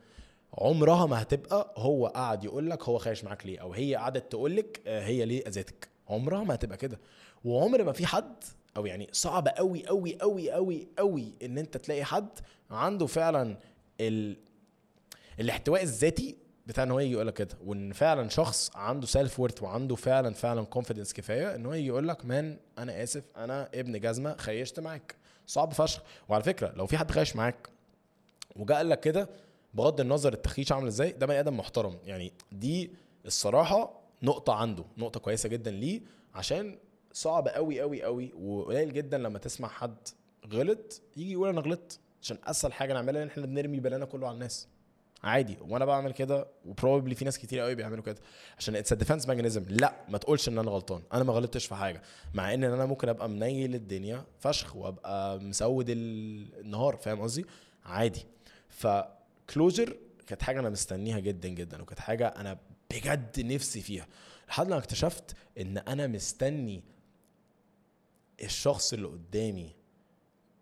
[0.57, 4.55] عمرها ما هتبقى هو قاعد يقول لك هو خايش معاك ليه أو هي قعدت تقول
[4.55, 6.99] لك آه، هي ليه اذتك عمرها ما هتبقى كده.
[7.45, 8.43] وعمر ما في حد
[8.77, 12.29] أو يعني صعب قوي قوي قوي قوي قوي إن أنت تلاقي حد
[12.71, 13.57] عنده فعلا
[14.01, 14.37] ال...
[15.39, 16.35] الاحتواء الذاتي
[16.67, 17.57] بتاع إن هو يجي يقول لك كده.
[17.65, 22.07] وإن فعلا شخص عنده self worth وعنده فعلا فعلا confidence كفاية إن هو يجي يقول
[22.07, 25.15] لك man أنا آسف أنا ابن جزمة خيشت معاك.
[25.47, 26.01] صعب فشخ.
[26.29, 27.69] وعلى فكرة لو في حد خايش معاك
[28.55, 29.29] وجا قال لك كده
[29.75, 31.97] بغض النظر التخيش عامل إزاي ده بني آدم محترم.
[32.05, 32.91] يعني دي
[33.25, 36.01] الصراحة نقطة عنده نقطة كويسة جدا ليه
[36.35, 36.77] عشان
[37.13, 39.95] صعب قوي قوي قوي وقليل جدا لما تسمع حد
[40.53, 44.33] غلط يجي يقول أنا غلطت عشان أسهل حاجة نعملها إن إحنا بنرمي بلانا كله على
[44.33, 44.67] الناس.
[45.23, 48.17] عادي وأنا بعمل كده و probably في ناس كتير قوي بيعملوا كده
[48.57, 52.01] عشان it's defense mechanism لا ما تقولش إن أنا غلطان أنا ما غلطتش في حاجة
[52.33, 57.45] مع إن أنا ممكن أبقى منيل الدنيا فشخ وأبقى مسود ال- النهار فاهم قصدي؟
[57.85, 58.25] عادي.
[59.47, 59.97] ف closure
[60.27, 62.57] كانت حاجة أنا مستنيها جدا جدا وكانت حاجة أنا
[62.91, 64.07] بجد نفسي فيها.
[64.49, 66.83] لحد ما اكتشفت إن أنا مستني
[68.43, 69.75] الشخص اللي قدامي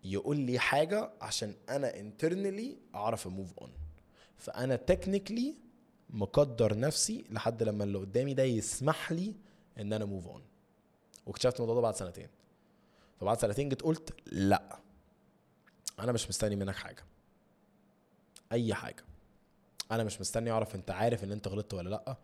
[0.04, 3.72] يقول لي حاجة عشان أنا internally أعرف a move on
[4.36, 5.54] فأنا technically
[6.10, 9.34] مقدر نفسي لحد لما اللي قدامي ده يسمح لي
[9.78, 10.42] إن أنا move on
[11.26, 12.28] واكتشفت الموضوع ده بعد سنتين.
[13.20, 14.78] فبعد سنتين جيت قلت لأ
[15.98, 17.04] أنا مش مستني منك حاجة.
[18.52, 19.04] أي حاجة.
[19.90, 22.16] أنا مش مستني أعرف أنت عارف إن أنت غلطت ولا لأ.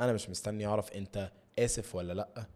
[0.00, 2.46] أنا مش مستني أعرف أنت آسف ولا لأ.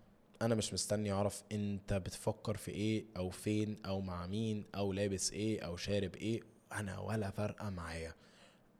[0.43, 5.33] أنا مش مستني أعرف أنت بتفكر في إيه أو فين أو مع مين أو لابس
[5.33, 6.41] إيه أو شارب إيه.
[6.73, 8.15] أنا ولا فارقة معايا.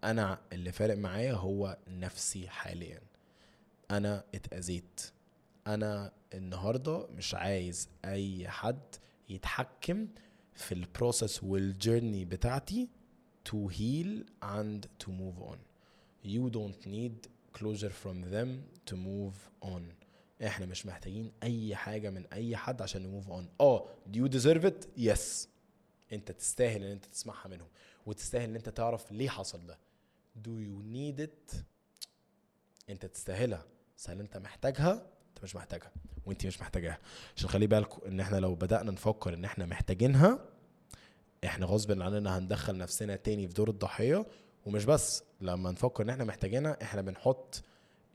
[0.05, 3.01] أنا اللي فارق معايا هو نفسي حاليا.
[3.91, 5.01] أنا اتأذيت.
[5.67, 8.81] أنا النهارده مش عايز أي حد
[9.29, 10.09] يتحكم
[10.55, 12.89] في ال process وال journey بتاعتي.
[13.51, 15.59] To heal and to move on.
[16.35, 17.17] You don't need
[17.59, 18.49] closure from them
[18.87, 19.83] to move on.
[20.47, 24.29] إحنا مش محتاجين أي حاجة من أي حد عشان ن move on آه do you
[24.33, 24.87] deserve it?
[24.99, 25.47] Yes.
[26.13, 27.69] أنت تستاهل إن أنت تسمعها منهم.
[28.07, 29.79] وتستاهل إن أنت تعرف ليه حصل ده.
[30.45, 31.57] Do you need it?
[32.91, 33.65] أنت تستاهلها.
[33.99, 34.93] بس هل أنت محتاجها؟
[35.29, 35.93] أنت مش محتاجها.
[36.27, 36.99] وأنت مش محتاجاها.
[37.37, 40.39] عشان خلي بالكم إن إحنا لو بدأنا نفكر إن إحنا محتاجينها
[41.47, 44.27] إحنا غصب عننا هندخل نفسنا تاني في دور الضحية.
[44.67, 47.63] ومش بس لما نفكر إن إحنا محتاجينها إحنا بنحط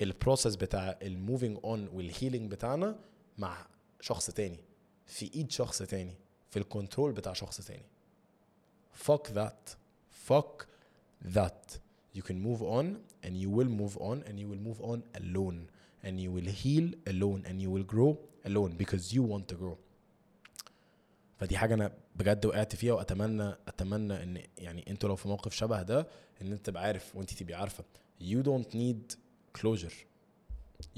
[0.02, 2.96] ال process بتاع ال moving on وال healing بتاعنا
[3.38, 3.66] مع
[4.02, 4.60] شخص تاني
[5.06, 6.14] في إيد شخص تاني
[6.50, 7.86] في ال control بتاع شخص تاني.
[9.08, 9.76] Fuck that.
[10.30, 10.68] Fuck
[11.36, 11.80] that.
[12.16, 12.86] You can move on
[13.24, 15.60] and you will move on and you will move on alone.
[16.04, 18.12] And you will heal alone and you will grow
[18.50, 19.78] alone because you want to grow.
[21.42, 25.82] فدي حاجة أنا بجد وقعت فيها وأتمنى أتمنى إن يعني أنتوا لو في موقف شبه
[25.82, 26.08] ده
[26.42, 27.84] إن أنت تبقى عارف وأنت تبقي عارفة.
[28.22, 29.16] You don't need
[29.62, 29.94] closure.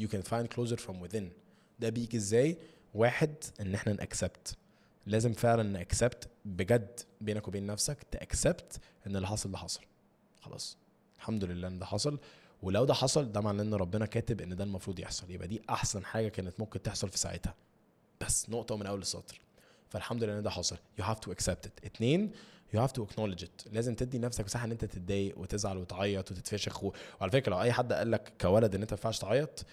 [0.02, 1.24] You can find closure from within.
[1.80, 2.58] ده بيجي إزاي؟
[2.94, 4.56] واحد إن إحنا نأكسبت
[5.06, 9.82] لازم فعلا نأكسبت بجد بينك وبين نفسك تأكسبت إن اللي حصل ده حصل.
[10.42, 10.78] خلاص.
[11.18, 12.20] الحمد لله إن ده حصل.
[12.62, 15.32] ولو ده حصل ده معناه إن ربنا كاتب إن ده المفروض يحصل.
[15.32, 17.56] يبقى دي أحسن حاجة كانت ممكن تحصل في ساعتها.
[18.22, 19.43] بس نقطة من أول السطر.
[19.94, 20.78] فالحمد لله إن ده حصل.
[21.00, 21.86] You have to accept it.
[21.86, 22.32] اتنين
[22.74, 23.68] you have to acknowledge it.
[23.74, 26.94] لازم تدي نفسك مساحة إن أنت تتضايق وتزعل وتعيط وتتفشخ و...
[27.20, 29.66] وعلى فكرة لو أي حد قال لك كولد إن أنت ما ينفعش تعيط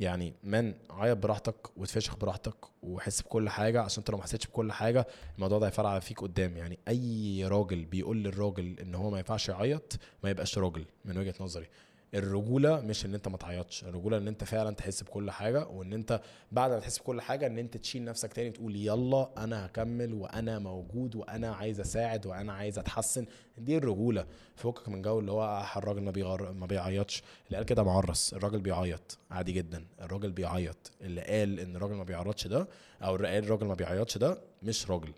[0.00, 3.82] يعني من عيط براحتك وتفشخ براحتك وحس بكل حاجة.
[3.82, 5.06] عشان أنت لو ما حسيتش بكل حاجة
[5.36, 6.56] الموضوع ده هيفرع فيك قدام.
[6.56, 11.34] يعني أي راجل بيقول للراجل إن هو ما ينفعش يعيط ما يبقاش راجل من وجهة
[11.40, 11.66] نظري.
[12.14, 13.84] الرجولة مش إن أنت ما تعيطش.
[13.84, 16.20] الرجولة إن أنت فعلا تحس بكل حاجة وإن أنت
[16.52, 20.58] بعد ما تحس بكل حاجة إن أنت تشيل نفسك تاني تقول يلا أنا هكمل وأنا
[20.58, 23.26] موجود وأنا عايز أساعد وأنا عايز أتحسن.
[23.58, 24.26] دي الرجولة.
[24.56, 27.22] فكك من جو اللي هو الراجل ما بيغر ما بيعيطش.
[27.46, 28.34] اللي قال كده معرس.
[28.34, 29.86] الراجل بيعيط عادي جدا.
[30.00, 30.92] الراجل بيعيط.
[31.00, 32.68] اللي قال إن الراجل ما بيعيطش ده
[33.02, 35.12] أو اللي قال الراجل ما بيعيطش ده مش راجل.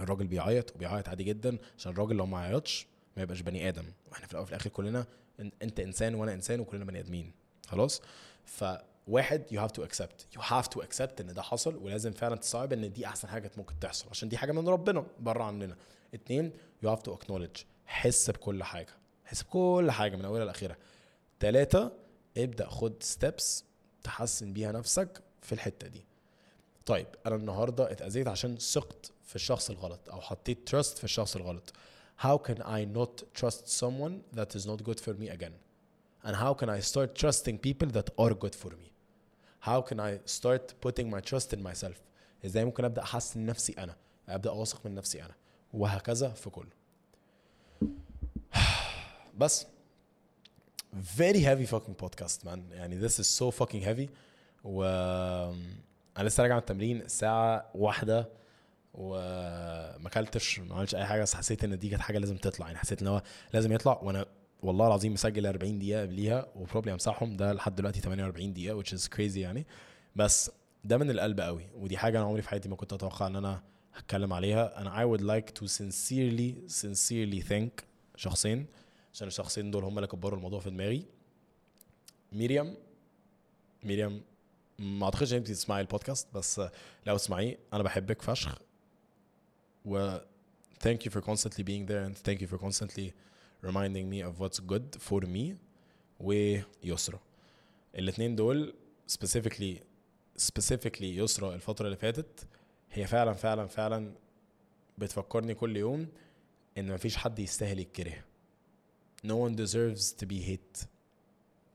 [0.00, 2.86] الراجل بيعيط وبيعيط عادي جدا عشان الراجل لو ما عيطش
[3.16, 3.84] ما يبقاش بني آدم.
[4.10, 5.06] وإحنا في الأول وفي الآخر كلنا
[5.62, 7.32] أنت إنسان وأنا إنسان وكلنا بني آدمين.
[7.66, 8.02] خلاص؟
[8.44, 10.38] فواحد you have to accept.
[10.38, 13.78] You have to accept إن ده حصل ولازم فعلا تستوعب إن دي أحسن حاجة ممكن
[13.80, 15.76] تحصل عشان دي حاجة من ربنا بره عننا.
[16.14, 16.52] اتنين
[16.84, 17.64] you have to acknowledge.
[17.86, 18.92] حس بكل حاجة.
[19.24, 20.76] حس بكل حاجة من أولها لاخرها
[21.40, 21.90] تلاتة
[22.36, 23.64] ابدأ خد steps
[24.02, 26.04] تحسن بيها نفسك في الحتة دي.
[26.86, 31.72] طيب أنا النهارده اتأذيت عشان ثقت في الشخص الغلط أو حطيت trust في الشخص الغلط.
[32.25, 35.53] how can I not trust someone that is not good for me again?
[36.25, 38.87] And how can I start trusting people that are good for me?
[39.59, 41.97] How can I start putting my trust in myself?
[42.45, 43.95] ازاي ممكن ابدا احسن نفسي انا
[44.29, 45.35] ابدا اوثق من نفسي انا
[45.73, 46.69] وهكذا في كله
[49.37, 49.65] بس
[51.17, 54.09] very heavy fucking podcast man يعني this is so fucking heavy
[54.63, 54.83] و
[56.17, 58.29] انا لسه راجع من التمرين الساعة واحدة
[58.94, 62.66] وما اكلتش ما عملتش أي حاجة بس حسيت إن دي كانت حاجة لازم تطلع.
[62.66, 63.22] يعني حسيت إن هو
[63.52, 64.26] لازم يطلع وأنا
[64.62, 69.02] والله العظيم مسجل 40 دقيقة قبليها وبروبلي أمسحهم ده لحد دلوقتي 48 دقيقة which is
[69.16, 69.66] crazy يعني.
[70.16, 70.50] بس
[70.84, 73.62] ده من القلب قوي ودي حاجة أنا عمري في حياتي ما كنت أتوقع إن أنا
[73.94, 74.80] هتكلم عليها.
[74.80, 77.84] أنا I would like to sincerely sincerely thank
[78.16, 78.66] شخصين
[79.14, 81.04] عشان الشخصين دول هم اللي كبروا الموضوع في دماغي.
[82.32, 82.74] مريم
[83.84, 84.22] مريم
[84.78, 86.60] ما أعتقدش ان انت تسمعي البودكاست بس
[87.06, 88.58] لو تسمعيه أنا بحبك فشخ.
[89.85, 90.17] و
[90.79, 93.13] thank you for constantly being there and thank you for constantly
[93.63, 95.55] reminding me of what's good for me
[96.19, 97.19] ويسرا
[97.95, 98.73] الاتنين دول
[99.11, 99.77] specifically
[100.41, 102.47] specifically يسرا الفترة اللي فاتت
[102.91, 104.11] هي فعلا فعلا فعلا
[104.97, 106.07] بتفكرني كل يوم
[106.77, 108.23] ان مفيش حد يستاهل يتكره
[109.25, 110.85] no one deserves to be hate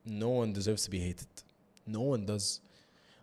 [0.06, 1.42] no one deserves to be hated
[1.88, 2.60] no one does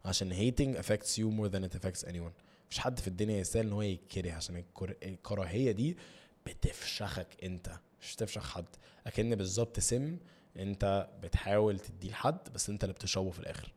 [0.06, 3.73] عشان hating affects you more than it affects anyone مفيش حد في الدنيا يستاهل إن
[3.73, 5.97] هو يتكره عشان الكر- الكراهية دي
[6.47, 7.71] بتفشخك أنت
[8.03, 8.65] مش تفشخ حد.
[9.07, 10.19] أكن بالظبط سم
[10.57, 13.73] أنت بتحاول تديه لحد بس أنت اللي بتشربه في الآخر.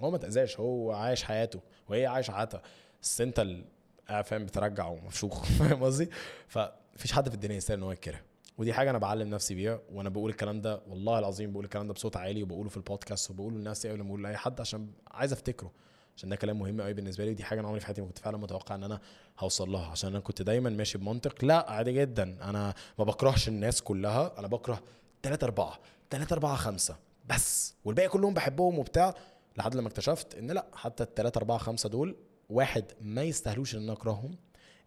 [0.00, 2.62] هو ما تأذاش هو عايش حياته وهي عايشة حياتها
[3.02, 3.64] بس أنت ال-
[4.08, 6.10] قاعد فاهم بترجع ومفشوخ فاهم قصدي؟
[6.48, 8.20] فمفيش حد في الدنيا يستاهل إن هو يتكره.
[8.58, 11.92] ودي حاجة أنا بعلم نفسي بيها وأنا بقول الكلام ده والله العظيم بقول الكلام ده
[11.94, 15.72] بصوت عالي وبقوله في البودكاست وبقوله لنفسي قبل ما اقوله لأي حد عشان عايز أفتكره.
[16.16, 18.18] عشان ده كلام مهم قوي بالنسبة لي ودي حاجة أنا عمري في حياتي ما كنت
[18.18, 19.00] فعلا متوقع إن أنا
[19.38, 19.86] هوصل لها.
[19.86, 22.22] عشان أنا كنت دايما ماشي بمنطق لا عادي جدا.
[22.50, 24.82] أنا ما بكرهش الناس كلها أنا بكره
[25.22, 25.78] 3 4
[26.10, 26.96] 3 4 5
[27.28, 27.74] بس.
[27.84, 29.14] والباقي كلهم بحبهم وبتاع
[29.58, 32.16] لحد لما اكتشفت إن لا حتى ال 3 4 5 دول
[32.50, 34.36] واحد ما يستاهلوش إن أنا أكرههم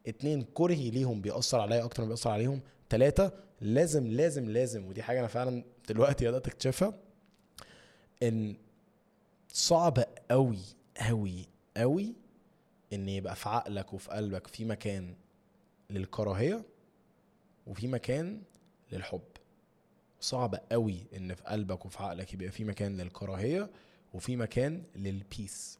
[0.07, 5.19] اتنين كرهي ليهم بيأثر عليا أكتر ما بيأثر عليهم تلاتة لازم لازم لازم ودي حاجة
[5.19, 6.93] أنا فعلا دلوقتي بدأت أكتشفها
[8.23, 8.55] إن
[9.53, 10.57] صعب قوي
[11.07, 11.45] قوي
[11.77, 12.15] قوي
[12.93, 15.15] إن يبقى في عقلك وفي قلبك في مكان
[15.89, 16.63] للكراهية
[17.67, 18.41] وفي مكان
[18.91, 19.21] للحب.
[20.21, 23.69] صعب قوي إن في قلبك وفي عقلك يبقى في مكان للكراهية
[24.13, 25.79] وفي مكان للبيس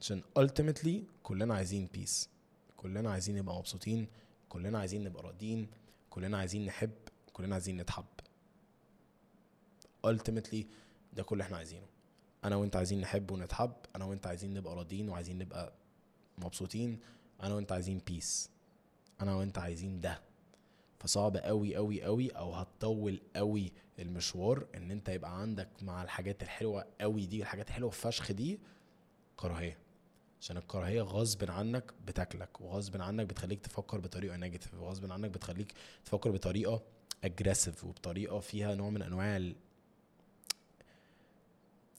[0.00, 2.28] عشان ultimately كلنا عايزين بيس
[2.76, 4.08] كلنا عايزين نبقى مبسوطين.
[4.48, 5.68] كلنا عايزين نبقى راضيين.
[6.10, 6.90] كلنا عايزين نحب.
[7.32, 8.04] كلنا عايزين نتحب.
[10.06, 10.56] ultimately
[11.12, 11.86] ده كل اللي إحنا عايزينه.
[12.44, 15.72] أنا وانت عايزين نحب ونتحب أنا وانت عايزين نبقى راضيين وعايزين نبقى
[16.38, 16.98] مبسوطين
[17.42, 18.50] أنا وانت عايزين peace
[19.20, 20.20] أنا وانت عايزين ده.
[20.98, 26.84] فصعب قوي قوي قوي أو هتطول قوي المشوار ان انت يبقى عندك مع الحاجات الحلوة
[27.00, 28.58] قوي دي الحاجات الحلوة فشخ دي
[29.36, 29.78] كراهية.
[30.40, 35.72] عشان الكراهية غصب عنك بتاكلك وغصب عنك بتخليك تفكر بطريقة negative وغصب عنك بتخليك
[36.04, 36.82] تفكر بطريقة
[37.24, 39.52] aggressive وبطريقة فيها نوع من أنواع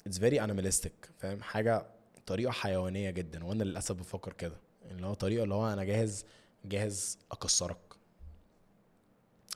[0.07, 1.85] it's very animalistic فاهم؟ حاجة
[2.25, 4.55] طريقة حيوانية جدا وأنا للأسف بفكر كده.
[4.91, 6.25] اللي هو طريقة اللي هو أنا جاهز
[6.65, 7.77] جاهز أكسرك.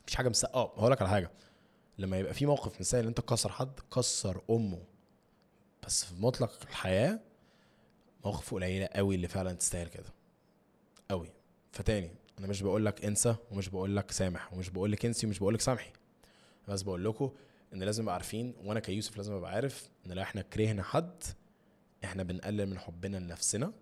[0.04, 1.32] مفيش حاجة مس آه هقول لك على حاجة.
[1.98, 4.84] لما يبقى في موقف مثالي إن أنت تكسر حد كسر أمه.
[5.86, 7.20] بس في مطلق الحياة
[8.26, 10.10] مواقف قليلة قوي اللي فعلا تستاهل كده.
[11.10, 11.30] قوي
[11.72, 15.40] فتاني أنا مش بقول لك انسى ومش بقول لك سامح ومش بقول لك انسي ومش
[15.40, 15.92] بقول لك سامحي.
[16.68, 17.32] بس بقول لكم
[17.74, 21.24] إن لازم نبقى عارفين وأنا كيوسف لازم أبقى عارف إن لو إحنا كرهنا حد
[22.04, 23.74] إحنا بنقلل من حبنا لنفسنا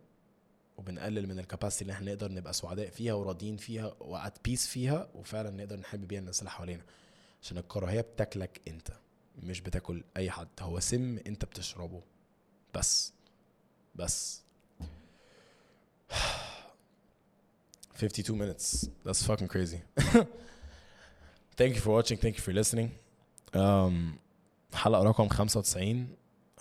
[0.77, 4.67] وبنقلل من ال capacity اللي إحنا نقدر نبقى سعداء فيها وراضيين فيها و at peace
[4.67, 6.83] فيها وفعلا نقدر نحب بيها الناس اللي حوالينا.
[7.41, 8.87] عشان الكراهيه بتاكلك أنت
[9.43, 10.47] مش بتاكل أي حد.
[10.59, 12.01] هو سم أنت بتشربه.
[12.73, 13.13] بس.
[13.95, 14.41] بس.
[17.95, 18.87] 52 minutes.
[19.05, 19.81] That's fucking crazy.
[21.57, 22.17] Thank you for watching.
[22.17, 22.91] Thank you for listening.
[23.54, 24.18] um,
[24.74, 26.06] حلقة رقم 95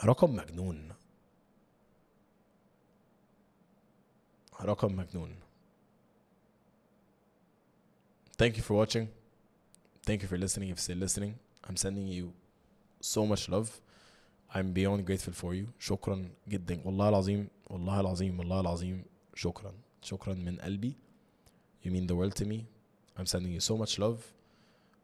[0.04, 0.92] رقم مجنون
[4.62, 5.36] رقم مجنون
[8.38, 9.08] thank you for watching
[10.06, 11.36] thank you for listening if you're still listening
[11.68, 12.34] I'm sending you
[13.02, 13.70] so much love
[14.54, 19.04] I'm beyond grateful for you شكرا جدا والله العظيم والله العظيم والله العظيم
[19.36, 20.96] شكرا شكرا من قلبي
[21.84, 22.66] you mean the world to me
[23.18, 24.20] I'm sending you so much love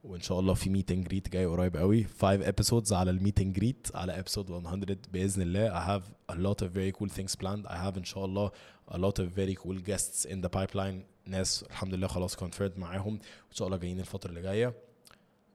[0.06, 2.04] وإن شاء الله في meet and greet جاي قريب قوي.
[2.04, 5.70] 5 episodes على ال meet and greet على episode 100 بإذن الله.
[5.70, 7.66] I have a lot of very cool things planned.
[7.66, 8.50] I have إن شاء الله
[8.90, 11.04] a lot of very cool guests in the pipeline.
[11.26, 13.12] ناس الحمد لله خلاص confirmed معاهم.
[13.14, 14.74] وإن شاء الله جايين الفترة اللي جاية.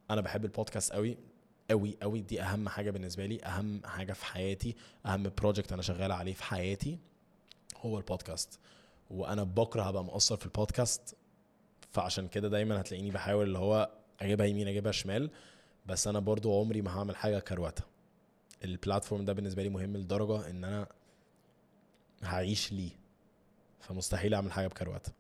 [0.10, 1.18] أنا بحب البودكاست قوي
[1.70, 2.22] قوي قوي.
[2.22, 4.76] دي أهم حاجة بالنسبة لي أهم حاجة في حياتي
[5.06, 6.98] أهم project أنا شغال عليه في حياتي
[7.78, 8.60] هو البودكاست
[9.10, 11.16] وأنا بكره ابقى مقصر في البودكاست
[11.92, 13.90] فعشان كده دايما هتلاقيني بحاول اللي هو
[14.22, 15.30] أجيبها يمين أجيبها شمال
[15.86, 17.84] بس أنا برضو عمري ما هعمل حاجة كروته
[18.64, 20.88] ال platform ده بالنسبة لي مهم لدرجة إن أنا
[22.24, 22.92] هعيش ليه.
[23.80, 25.12] فمستحيل أعمل حاجة بكروته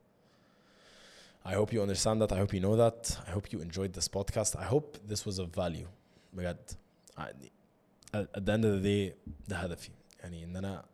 [1.45, 2.31] I hope you understand that.
[2.31, 3.17] I hope you know that.
[3.27, 4.55] I hope you enjoyed this podcast.
[4.55, 5.87] I hope this was of value.
[6.33, 6.71] بجد.
[7.17, 9.13] At the end of the day
[9.47, 9.89] ده هدفي.
[10.19, 10.85] يعني إن أنا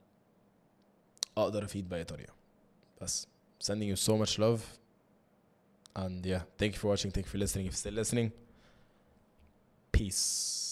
[1.38, 2.34] أقدر أفيد بأي طريقة.
[3.02, 3.28] بس
[3.64, 4.62] sending you so much love.
[5.98, 7.12] And yeah thank you for watching.
[7.12, 7.66] Thank you for listening.
[7.66, 8.32] If you're still listening
[9.92, 10.67] peace